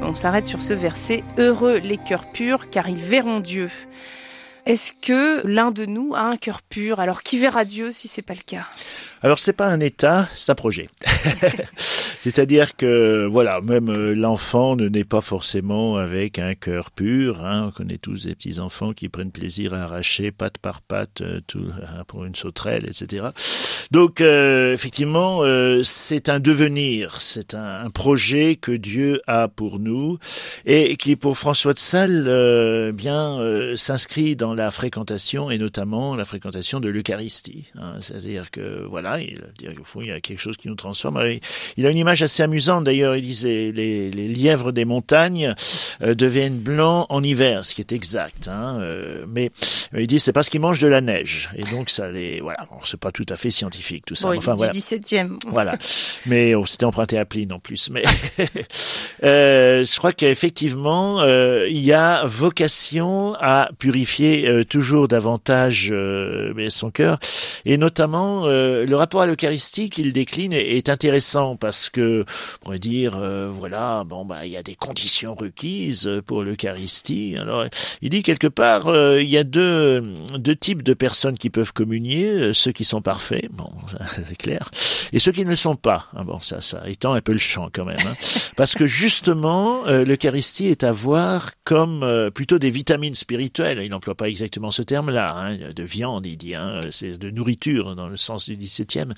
[0.01, 3.69] On s'arrête sur ce verset Heureux les cœurs purs, car ils verront Dieu.
[4.67, 6.99] Est-ce que l'un de nous a un cœur pur?
[6.99, 8.65] Alors qui verra Dieu si c'est pas le cas?
[9.23, 10.89] Alors c'est pas un état, c'est un projet.
[12.27, 17.39] C'est-à-dire que voilà, même euh, l'enfant ne naît pas forcément avec un cœur pur.
[17.45, 17.67] Hein.
[17.67, 21.39] On connaît tous des petits enfants qui prennent plaisir à arracher patte par patte euh,
[21.47, 23.27] tout hein, pour une sauterelle, etc.
[23.91, 25.41] Donc euh, effectivement,
[25.83, 30.17] c'est un devenir, c'est un, projet que Dieu a pour nous
[30.65, 33.39] et qui pour François de Sales bien
[33.75, 37.67] s'inscrit dans la fréquentation et notamment la fréquentation de l'Eucharistie.
[37.75, 37.95] Hein.
[38.01, 39.41] C'est-à-dire que voilà, il,
[39.79, 41.21] au fond, il y a quelque chose qui nous transforme.
[41.77, 43.15] Il a une image assez amusante d'ailleurs.
[43.15, 45.53] Il disait les, les lièvres des montagnes
[46.01, 48.47] euh, deviennent blancs en hiver, ce qui est exact.
[48.47, 49.51] Hein, euh, mais
[49.97, 52.59] il dit c'est parce qu'ils mangent de la neige et donc ça les voilà.
[52.69, 54.29] Bon, c'est pas tout à fait scientifique tout ça.
[54.29, 54.73] Enfin voilà.
[54.73, 55.37] 17e.
[55.47, 55.77] Voilà.
[56.25, 57.89] Mais oh, c'était emprunté à Pline en plus.
[57.89, 58.03] Mais
[59.23, 66.91] euh, je crois qu'effectivement il y a vocation à purifier euh, toujours davantage euh, son
[66.91, 67.19] cœur.
[67.65, 72.25] Et notamment, euh, le rapport à l'Eucharistie qu'il décline est, intéressant parce que,
[72.61, 73.19] on pourrait dire,
[73.51, 77.35] voilà, bon, bah, il y a des conditions requises pour l'Eucharistie.
[77.37, 77.65] Alors,
[78.01, 78.87] il dit quelque part,
[79.19, 83.49] il y a deux, deux types de personnes qui peuvent communier, ceux qui sont parfaits,
[83.51, 83.69] bon,
[84.27, 84.69] c'est clair,
[85.11, 86.07] et ceux qui ne le sont pas.
[86.15, 88.15] Ah, bon, ça, ça étend un peu le champ quand même, hein.
[88.55, 93.81] parce que justement, l'Eucharistie est à voir comme plutôt des vitamines spirituelles.
[93.83, 97.95] Il n'emploie pas exactement ce terme-là, hein, de viande, il dit, hein, c'est de nourriture
[97.95, 98.55] dans le sens du
[98.87, 99.13] 17e,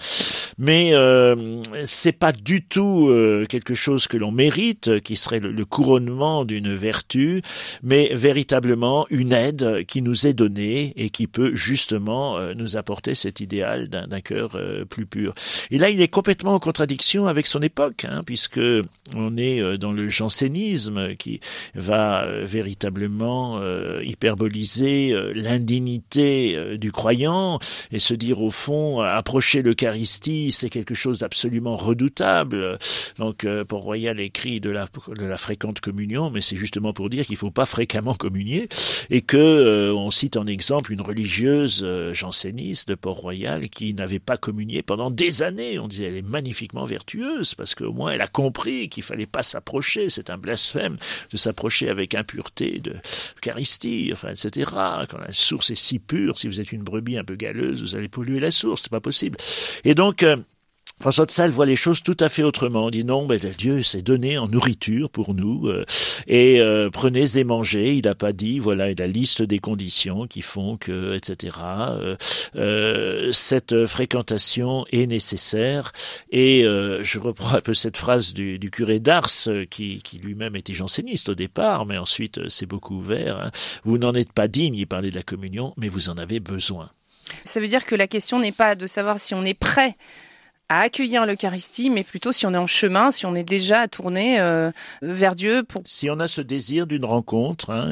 [0.57, 5.65] mais euh, c'est pas du tout euh, quelque chose que l'on mérite, qui serait le,
[5.65, 7.41] couronnement d'une vertu,
[7.83, 13.15] mais véritablement une aide qui nous est donnée et qui peut justement euh, nous apporter
[13.15, 15.33] cet idéal d'un cœur euh, plus pur.
[15.71, 18.61] Et là, il est complètement en contradiction avec son époque, hein, puisque
[19.15, 21.39] on est dans le jansénisme qui
[21.75, 23.59] va véritablement
[24.01, 27.59] hyperboliser euh, l'indignité euh, du croyant
[27.91, 32.77] et se dire au fond approcher l'Eucharistie c'est quelque chose d'absolument redoutable.
[33.17, 37.25] Donc euh, Port-Royal écrit de la, de la fréquente communion, mais c'est justement pour dire
[37.25, 38.69] qu'il faut pas fréquemment communier
[39.09, 44.81] et que on cite en exemple une religieuse janséniste de Port-Royal qui n'avait pas communié
[44.81, 45.79] pendant des années.
[45.79, 49.43] On disait elle est magnifiquement vertueuse parce qu'au moins elle a compris qu'il fallait pas
[49.43, 50.09] s'approcher.
[50.09, 50.95] C'est un blasphème
[51.31, 52.93] de s'approcher avec impureté de
[53.35, 54.69] l'Eucharistie, enfin etc
[55.09, 57.95] quand la source est si pure, si vous êtes une brebis un peu galeuse, vous
[57.95, 59.37] allez polluer la source, c'est pas possible.
[59.83, 60.37] Et donc, euh,
[61.01, 62.89] François de Sales voit les choses tout à fait autrement.
[62.89, 65.85] Il dit non, mais Dieu s'est donné en nourriture pour nous euh,
[66.27, 67.95] et euh, prenez et mangez.
[67.95, 71.57] Il n'a pas dit voilà la liste des conditions qui font que etc.
[72.57, 75.93] Euh, cette fréquentation est nécessaire
[76.31, 79.29] et je reprends un peu cette phrase du, curé d'Ars
[79.69, 83.39] qui, qui lui-même était janséniste au départ, mais ensuite s'est beaucoup ouvert.
[83.39, 83.51] Hein.
[83.85, 86.89] Vous n'en êtes pas digne, il parlait de la communion, mais vous en avez besoin.
[87.45, 89.95] Ça veut dire que la question n'est pas de savoir si on est prêt
[90.69, 94.39] à accueillir l'Eucharistie, mais plutôt si on est en chemin, si on est déjà tourné
[94.39, 94.69] euh,
[95.01, 95.63] vers Dieu.
[95.63, 95.81] Pour...
[95.85, 97.91] Si on a ce désir d'une rencontre hein,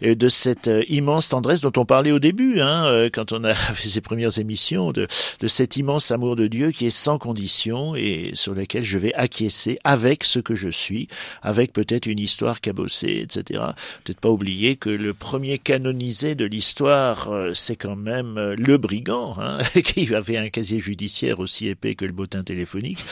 [0.00, 3.44] et, de cette euh, immense tendresse dont on parlait au début, hein, euh, quand on
[3.44, 5.06] a fait ses premières émissions, de,
[5.40, 9.12] de cet immense amour de Dieu qui est sans condition et sur lequel je vais
[9.12, 11.08] acquiescer avec ce que je suis,
[11.42, 13.62] avec peut-être une histoire cabossée, etc.
[14.04, 19.58] Peut-être pas oublier que le premier canonisé de l'histoire, c'est quand même le brigand, hein,
[19.84, 23.04] qui avait un casier judiciaire aussi épais que le bottin téléphonique,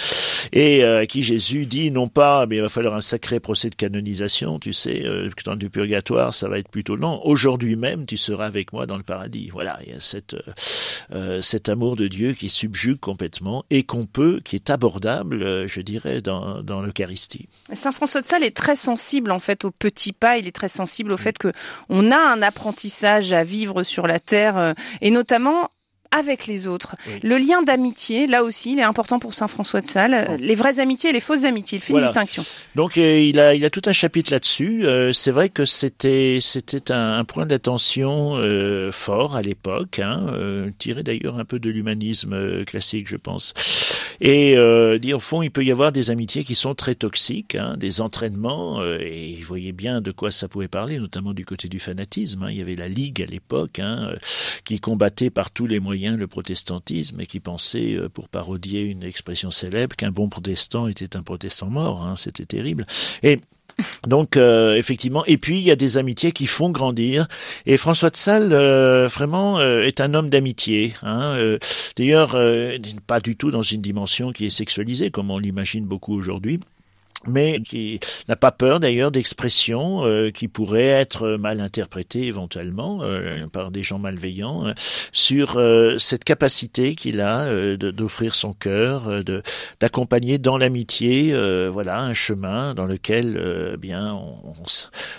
[0.53, 3.71] et euh, à qui Jésus dit non pas, mais il va falloir un sacré procès
[3.71, 7.21] de canonisation, tu sais, euh, temps du purgatoire, ça va être plutôt long.
[7.25, 9.51] Aujourd'hui même, tu seras avec moi dans le paradis.
[9.53, 10.37] Voilà, il y a cette,
[11.13, 15.81] euh, cet amour de Dieu qui subjugue complètement et qu'on peut, qui est abordable, je
[15.81, 17.49] dirais, dans, dans l'Eucharistie.
[17.75, 20.39] Saint François de Sales est très sensible en fait au petit pas.
[20.39, 21.53] Il est très sensible au fait que
[21.89, 25.71] on a un apprentissage à vivre sur la terre et notamment
[26.15, 26.97] avec les autres.
[27.23, 30.37] Le lien d'amitié, là aussi, il est important pour Saint François de Sales.
[30.39, 32.45] Les vraies amitiés et les fausses amitiés, il fait une distinction.
[32.77, 34.87] Donc euh, il a il a tout un chapitre là-dessus.
[34.87, 40.27] Euh, c'est vrai que c'était c'était un, point d'attention euh, fort à l'époque, hein,
[40.79, 43.55] tiré d'ailleurs un peu de l'humanisme classique, je pense.
[44.21, 44.57] Et
[45.01, 48.01] dit au fond, il peut y avoir des amitiés qui sont très toxiques, hein, des
[48.01, 48.85] entraînements.
[48.85, 52.45] et il voyait bien de quoi ça pouvait parler, notamment du côté du fanatisme.
[52.45, 52.51] Hein.
[52.51, 53.81] Il y avait la Ligue à l'époque,
[54.65, 59.03] qui combattait par tous les moyens le protestantisme et qui pensait, euh, pour parodier une
[59.03, 62.03] expression célèbre, qu'un bon protestant était un protestant mort.
[62.03, 62.87] Hein, C'était terrible.
[63.23, 63.41] Et
[64.07, 67.27] donc euh, effectivement, et puis il y a des amitiés qui font grandir.
[67.67, 70.95] Et François de Sales, euh, vraiment, est un homme d'amitié.
[71.03, 71.59] Hein,
[71.97, 72.39] D'ailleurs,
[73.07, 76.61] pas du tout dans une dimension qui est sexualisée, comme on l'imagine beaucoup aujourd'hui
[77.27, 83.47] mais qui n'a pas peur d'ailleurs d'expressions euh, qui pourraient être mal interprétées éventuellement euh,
[83.49, 84.73] par des gens malveillants euh,
[85.13, 85.61] sur
[85.99, 89.43] cette capacité qu'il a d'offrir son cœur, de
[89.81, 91.35] d'accompagner dans l'amitié,
[91.69, 94.35] voilà, un chemin dans lequel bien on,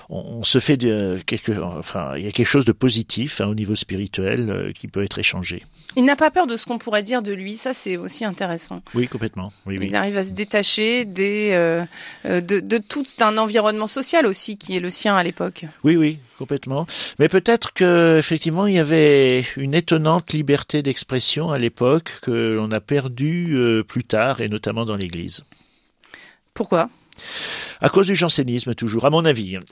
[0.10, 3.56] on, se fait de quelque, enfin il y a quelque chose de positif hein, au
[3.56, 5.64] niveau spirituel qui peut être échangé.
[5.96, 8.82] Il n'a pas peur de ce qu'on pourrait dire de lui, ça c'est aussi intéressant.
[8.94, 9.52] Oui, complètement.
[9.66, 9.88] Oui, oui.
[9.88, 11.86] Il arrive à se détacher des euh,
[12.26, 15.66] de, de, tout un environnement social aussi qui est le sien à l'époque.
[15.84, 16.86] Oui, oui, complètement.
[17.20, 22.72] Mais peut-être que effectivement il y avait une étonnante liberté d'expression à l'époque que l'on
[22.72, 25.44] a perdue euh, plus tard et notamment dans l'Église.
[26.54, 26.90] Pourquoi?
[27.86, 29.60] À cause du jansénisme, toujours, à mon avis.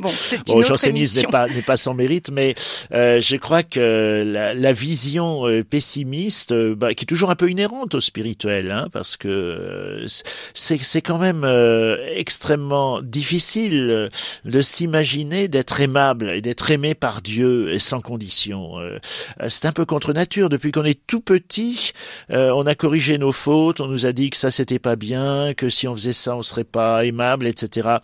[0.00, 2.54] Bon, c'est bon, le jansénisme n'est pas, pas sans mérite, mais
[2.92, 7.36] euh, je crois que la, la vision euh, pessimiste, euh, bah, qui est toujours un
[7.36, 10.06] peu inhérente au spirituel, hein, parce que euh,
[10.54, 11.44] c'est quand même
[12.14, 14.08] extrêmement difficile
[14.44, 18.74] de s'imaginer d'être aimable et d'être aimé par Dieu et sans condition.
[19.46, 20.48] c'est un peu contre nature.
[20.48, 21.92] Depuis qu'on est tout petit,
[22.30, 25.68] on a corrigé nos fautes, on nous a dit que ça c'était pas bien, que
[25.68, 27.98] si on faisait ça on serait pas aimable, etc.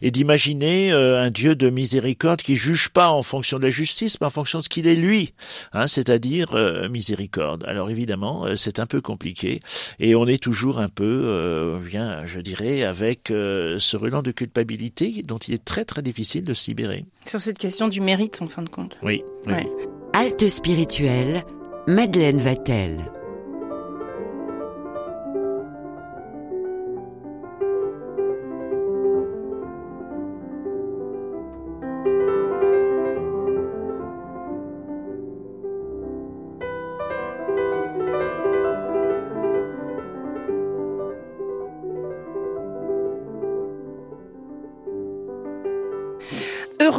[0.00, 4.20] Et d'imaginer euh, un Dieu de miséricorde qui juge pas en fonction de la justice,
[4.20, 5.34] mais en fonction de ce qu'il est lui,
[5.72, 7.64] hein, c'est-à-dire euh, miséricorde.
[7.66, 9.60] Alors évidemment, euh, c'est un peu compliqué
[9.98, 15.38] et on est toujours un peu, bien, je dirais, avec ce relent de culpabilité dont
[15.38, 17.04] il est très très difficile de se libérer.
[17.26, 18.98] Sur cette question du mérite, en fin de compte.
[19.02, 19.22] Oui.
[19.46, 19.66] oui.
[20.14, 21.42] Halte spirituelle,
[21.86, 22.98] Madeleine Vatel.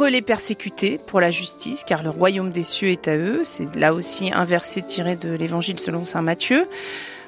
[0.04, 3.40] Heureux les persécutés pour la justice, car le royaume des cieux est à eux.
[3.44, 6.68] C'est là aussi un verset tiré de l'évangile selon saint Matthieu.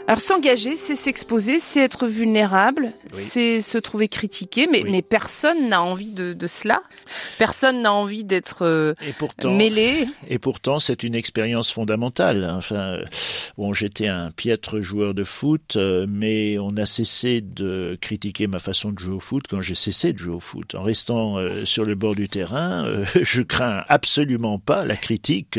[0.08, 5.82] Alors s'engager, c'est s'exposer, c'est être vulnérable, c'est se trouver critiqué, mais, mais personne n'a
[5.82, 6.80] envie de, de, cela.
[7.38, 8.94] Personne n'a envie d'être euh,
[9.44, 10.06] mêlé.
[10.28, 12.48] Et pourtant, c'est une expérience fondamentale.
[12.48, 12.98] Enfin,
[13.58, 18.60] bon, j'étais un piètre joueur de foot, euh, mais on a cessé de critiquer ma
[18.60, 20.76] façon de jouer au foot quand j'ai cessé de jouer au foot.
[20.76, 22.86] En restant euh, sur le bord du terrain,
[23.20, 25.58] je crains absolument pas la critique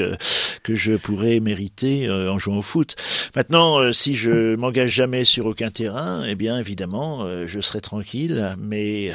[0.64, 2.96] que je pourrais mériter en jouant au foot.
[3.36, 9.14] Maintenant, si je m'engage jamais sur aucun terrain, eh bien évidemment, je serai tranquille, mais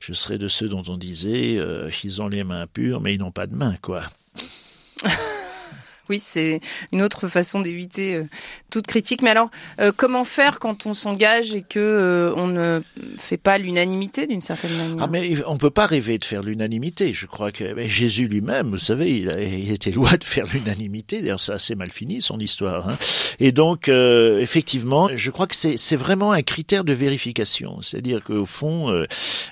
[0.00, 1.58] je serai de ceux dont on disait
[1.92, 4.02] qu'ils ont les mains pures, mais ils n'ont pas de mains, quoi.
[6.08, 8.24] Oui, c'est une autre façon d'éviter euh,
[8.70, 9.22] toute critique.
[9.22, 12.80] Mais alors, euh, comment faire quand on s'engage et que euh, on ne
[13.18, 14.96] fait pas l'unanimité d'une certaine manière?
[15.00, 17.12] Ah, mais on peut pas rêver de faire l'unanimité.
[17.12, 21.20] Je crois que Jésus lui-même, vous savez, il, était loin de faire l'unanimité.
[21.20, 22.88] D'ailleurs, ça a assez mal fini son histoire.
[22.88, 22.98] Hein.
[23.38, 27.80] Et donc, effectivement, je crois que c'est vraiment un critère de vérification.
[27.80, 28.92] C'est-à-dire qu'au fond,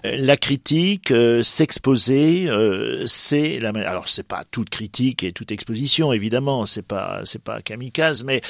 [0.03, 2.49] la critique, s'exposer,
[3.07, 3.71] c'est la.
[3.71, 8.41] Alors, c'est pas toute critique et toute exposition, évidemment c'est pas c'est pas kamikaze, mais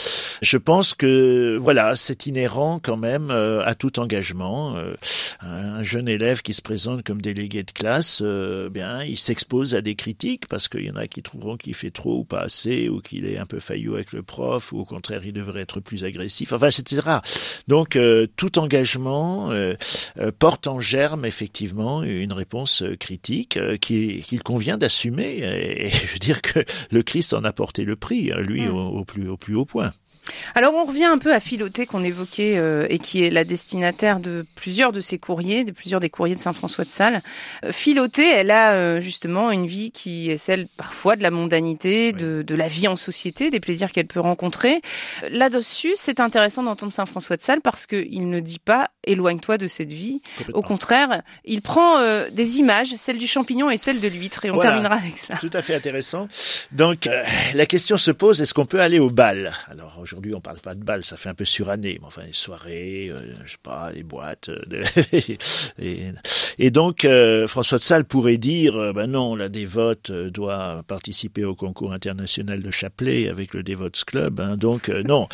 [0.43, 4.77] je pense que voilà, c'est inhérent quand même euh, à tout engagement.
[4.77, 4.95] Euh,
[5.41, 9.81] un jeune élève qui se présente comme délégué de classe, euh, bien, il s'expose à
[9.81, 12.89] des critiques parce qu'il y en a qui trouveront qu'il fait trop ou pas assez,
[12.89, 15.81] ou qu'il est un peu faillot avec le prof, ou au contraire, il devrait être
[15.81, 16.53] plus agressif.
[16.53, 17.19] Enfin, etc.
[17.69, 17.99] Donc,
[18.37, 19.51] tout engagement
[20.39, 25.39] porte en germe effectivement une réponse critique qu'il convient d'assumer.
[25.39, 28.69] Et, je veux dire que le Christ en a porté le prix, hein, lui,
[29.05, 29.91] plus, au plus haut point.
[30.55, 34.21] Alors on revient un peu à Philoté qu'on évoquait euh, et qui est la destinataire
[34.21, 37.23] de plusieurs de ses courriers, de plusieurs des courriers de Saint François de Sales.
[37.65, 42.13] Euh, Philoté, elle a euh, justement une vie qui est celle parfois de la mondanité,
[42.13, 44.83] de, de, la vie en société, des plaisirs qu'elle peut rencontrer.
[45.31, 49.67] Là-dessus, c'est intéressant d'entendre Saint François de Sales parce qu'il ne dit pas éloigne-toi de
[49.67, 50.21] cette vie.
[50.53, 52.01] Au contraire, il prend
[52.31, 55.37] des images, celle du champignon et celle de l'huître, et on terminera avec ça.
[55.37, 56.29] Tout à fait intéressant.
[56.73, 57.09] Donc
[57.55, 59.55] la question se pose est-ce qu'on peut aller au bal?
[59.71, 61.99] Alors aujourd'hui, on parle pas de bal, ça fait un peu suranné.
[62.01, 64.49] Mais enfin, les soirées, euh, je sais pas, les boîtes.
[64.49, 64.83] Euh,
[66.59, 71.55] et, donc, euh, François de Sales pourrait dire, ben non, la dévote doit participer au
[71.55, 74.41] concours international de chapelet avec le Dévotes Club.
[74.41, 75.29] Hein, donc, non.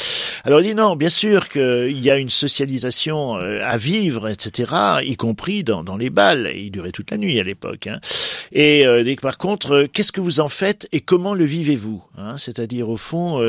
[0.45, 4.73] Alors, il dit non, bien sûr qu'il y a une socialisation à vivre, etc.,
[5.03, 6.53] y compris dans, dans les balles.
[6.55, 7.87] il durait toute la nuit à l'époque.
[7.87, 8.01] Hein.
[8.53, 8.87] Et,
[9.21, 13.41] par contre, qu'est-ce que vous en faites et comment le vivez-vous hein C'est-à-dire, au fond,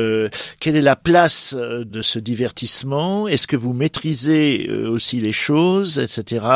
[0.60, 3.28] quelle est la place euh, de ce divertissement?
[3.28, 6.46] Est-ce que vous maîtrisez euh, aussi les choses, etc.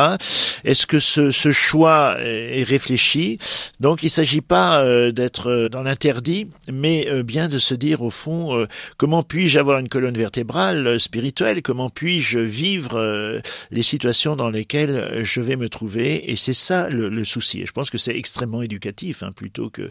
[0.63, 3.37] Est-ce que ce, ce, choix est réfléchi?
[3.79, 8.09] Donc il ne s'agit pas euh, d'être dans l'interdit, mais bien de se dire au
[8.09, 8.65] fond
[8.97, 11.61] comment puis-je avoir une colonne vertébrale spirituelle?
[11.61, 16.31] Comment puis-je vivre les situations dans lesquelles je vais me trouver?
[16.31, 17.61] Et c'est ça le, le, souci.
[17.61, 19.89] Et je pense que c'est extrêmement éducatif, hein, plutôt que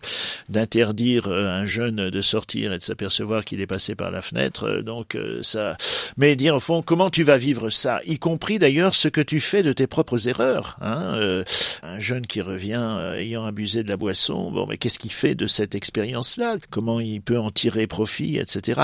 [0.49, 4.83] d'interdire un jeune de sortir et de s'apercevoir qu'il est passé par la fenêtre euh,
[4.83, 5.77] donc euh, ça,
[6.17, 9.41] mais dire au fond comment tu vas vivre ça, y compris d'ailleurs ce que tu
[9.41, 10.77] fais de tes propres erreurs.
[10.81, 11.45] Hein euh,
[11.83, 15.47] un jeune qui revient ayant abusé de la boisson, bon, mais qu'est-ce qu'il fait de
[15.47, 16.57] cette expérience-là?
[16.71, 18.83] Comment il peut en tirer profit, etc.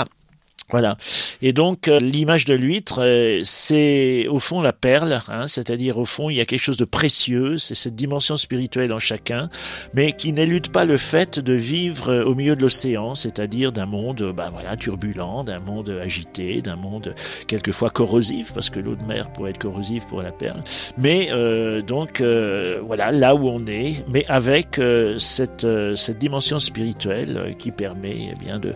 [0.71, 0.97] Voilà.
[1.41, 6.05] Et donc euh, l'image de l'huître, euh, c'est au fond la perle, hein, c'est-à-dire au
[6.05, 9.49] fond il y a quelque chose de précieux, c'est cette dimension spirituelle en chacun,
[9.95, 13.87] mais qui n'élude pas le fait de vivre euh, au milieu de l'océan, c'est-à-dire d'un
[13.87, 17.15] monde, bah voilà, turbulent, d'un monde agité, d'un monde
[17.47, 20.63] quelquefois corrosif, parce que l'eau de mer pourrait être corrosive pour la perle.
[20.99, 21.31] Mais
[21.87, 24.81] donc voilà, là où on est, mais avec
[25.19, 25.67] cette
[25.97, 28.75] cette dimension spirituelle qui permet eh bien de,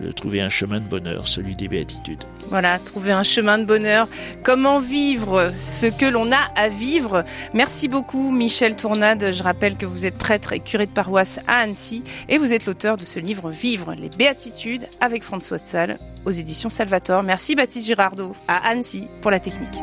[0.00, 2.24] de trouver un chemin de bonheur celui des béatitudes.
[2.48, 4.08] Voilà, trouver un chemin de bonheur.
[4.42, 7.24] Comment vivre ce que l'on a à vivre?
[7.52, 9.32] Merci beaucoup Michel Tournade.
[9.32, 12.66] Je rappelle que vous êtes prêtre et curé de paroisse à Annecy et vous êtes
[12.66, 15.64] l'auteur de ce livre Vivre les béatitudes avec François de
[16.24, 17.22] aux éditions Salvatore.
[17.22, 19.82] Merci Baptiste Girardot à Annecy pour la technique.